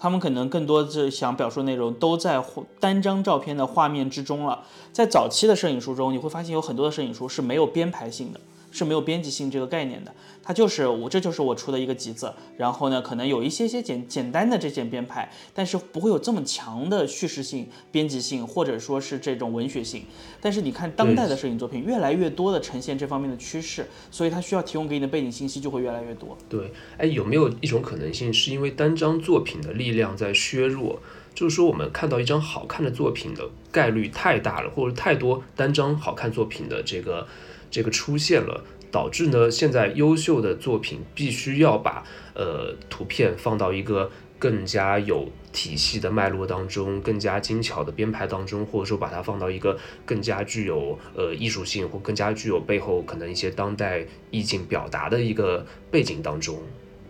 [0.00, 2.42] 他们可能更多是想表述内容都在
[2.80, 4.64] 单张照片的画面之中了。
[4.92, 8.40] 在早期的摄影书中，你会发现有很多的摄影书是没有编排性的。
[8.72, 20.04] 是没有编辑性这个概念的，它就是我这就是我出的一个集子，然后呢，可能有一些些简简单的这些编排，但是不会有这么强的叙事性、编辑性，或者说是这种文学性。
[20.40, 26.36] 但是你看当代的摄影作品，越来越多的呈现这方面的趋势，所以它需要提供给你的背景信息就会越来越多。
[26.48, 31.00] 对，哎，有没有一种可能性，是因为单张作品的力量在削弱？
[31.32, 37.26] 就是说，我们看到一张好看的作品的概率太大了，或者太多单张好看作品的这个
[37.70, 42.04] 这个出现了，导致呢，现在优秀的作品必须要把
[42.34, 56.58] 呃图片放到一个更加有体系的脉络当中，更加精巧的编排当中，或者说把它放到一个更加具有呃艺术性或更加具有背后可能一些当代意境表达的一个背景当中。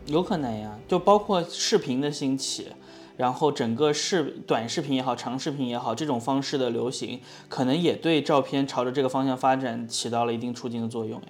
[0.07, 2.69] 有可能呀，就包括视频的兴起，
[3.17, 11.29] 然后整个视短视频也好，长视频也好，这种方式的流行，可能也对照片朝着这个方向发展起到了一定促进的作用呀。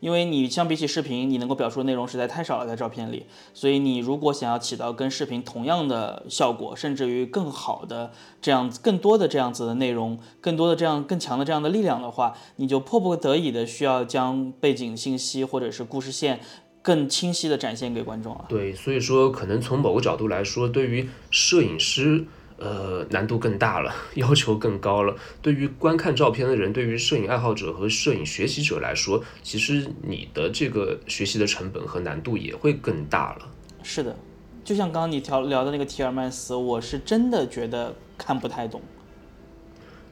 [0.00, 16.40] 因为你相比起视频，你能够表述的内容实在太少了，在照片里，所以你如果想要起到跟视频同样的效果，甚至于更好的这样子、更多的这样子的内容，更多的这样更强的这样的力量的话，你就迫不得已的需要将背景信息或者是故事线
[16.82, 18.44] 更清晰的展现给观众了。
[18.48, 22.24] 对，所以说可能从某个角度来说，对于摄影师，
[22.58, 25.14] 呃，难度更大了， 要求更高了。
[25.42, 33.48] 对于观看照片的人，对于摄影爱好者和摄影学习者来说，其实你的这个学习的成本和难度也会更大了。
[33.82, 34.16] 是的，
[34.64, 38.80] 就像刚刚你聊聊的那个提尔曼斯，我是真的觉得看不太懂。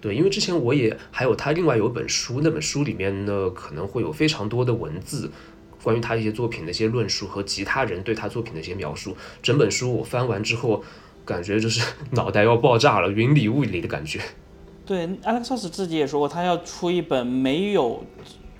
[0.02, 5.30] 对，因为之前我也还有他另外有一本书，那本书里面呢可能会有非常多的文字，
[5.82, 9.16] 关于他一些作品的一些论述和其他人对他作品的一些描述。
[9.42, 10.84] 整本书我翻完之后，
[11.24, 11.80] 感觉就是
[12.12, 14.20] 脑袋要爆炸了，云里雾里的感觉。
[14.86, 18.04] 对，Alexos 自己也说过，他要出一本没有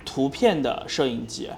[0.03, 1.49] 图片的摄影集，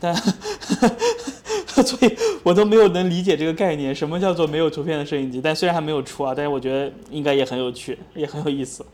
[0.00, 0.14] 但
[1.84, 5.40] 所以我都没有能理解这个概念，什么叫做没有图片的摄影集？
[5.42, 8.84] 但虽然还没有出啊，但是我觉得应该也很有趣，也很有意思。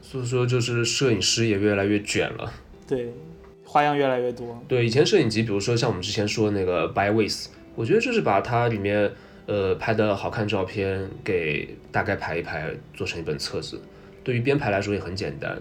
[0.00, 2.52] 所以说，就是摄影师也越来越卷了。
[2.86, 3.12] 对，
[3.64, 4.62] 花样越来越多。
[4.68, 9.12] 对，以前摄影集，比如说像我们之前说的那个 By Ways 我觉得就是把它里面
[9.46, 13.80] 呃拍的好看照片给大概排一排，做成一本册子。
[14.22, 15.60] 对于编排来说也很简单，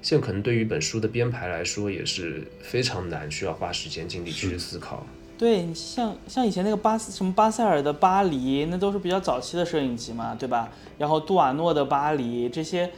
[0.00, 5.04] 现在可能对于一本书的编排来说也是非常难，需要花时间精力去思考。
[5.36, 10.70] 对对，像像以前那个巴什么巴塞尔的巴黎，那都是比较早期的摄影集嘛，对吧？
[10.96, 12.88] 然后杜瓦诺的巴黎这些，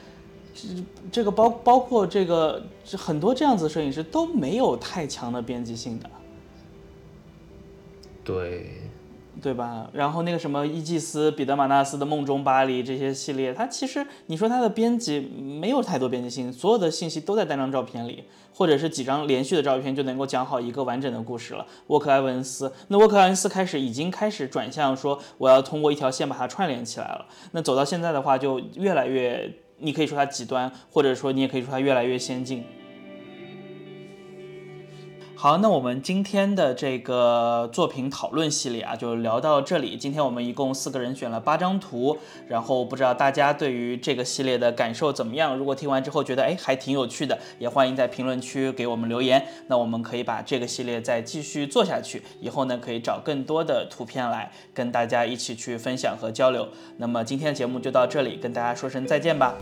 [0.55, 0.69] 这
[1.11, 6.11] 这个包包括这个很多这样子的摄影师都没有太强的编辑性的，
[8.23, 8.71] 对，
[9.43, 9.89] 对吧？
[9.93, 21.67] 然后那个什么伊季斯、彼得马纳斯的梦中巴黎这些系列，它其实你说它的编辑没有太多编辑性，所有的信息都在单张照片里，或者是几张连续的照片就能够讲好一个完整的故事了。
[21.89, 27.27] 沃克埃文斯，那沃克埃文斯开始已经开始转向说我要通过一条线把它串联起来了。
[27.53, 32.65] 那走到现在的话，就越来越，你可以说它极端，或者说你也可以说它越来越先进。
[35.47, 39.97] 好，那我们今天的这个作品讨论系列啊，就聊到这里。
[39.97, 42.18] 今天我们一共四个人选了八张图，
[42.48, 45.56] 然后不知道大家对于这个系列的感受怎么样？
[45.56, 49.40] 如果听完之后觉得哎还挺有趣的，也欢迎在评论区给我们留言。
[49.68, 56.66] 那我们可以把这个系列再继续做下去，以后呢可以找更多的图片来跟大家一起去分享和交流。
[56.97, 59.55] 那么今天的节目就到这里，跟大家说声再见吧，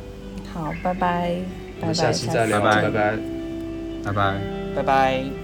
[0.50, 1.34] 好，拜拜，
[1.92, 3.18] 下期再聊，拜拜拜拜。
[4.02, 4.40] 拜拜。
[4.76, 5.43] 拜拜。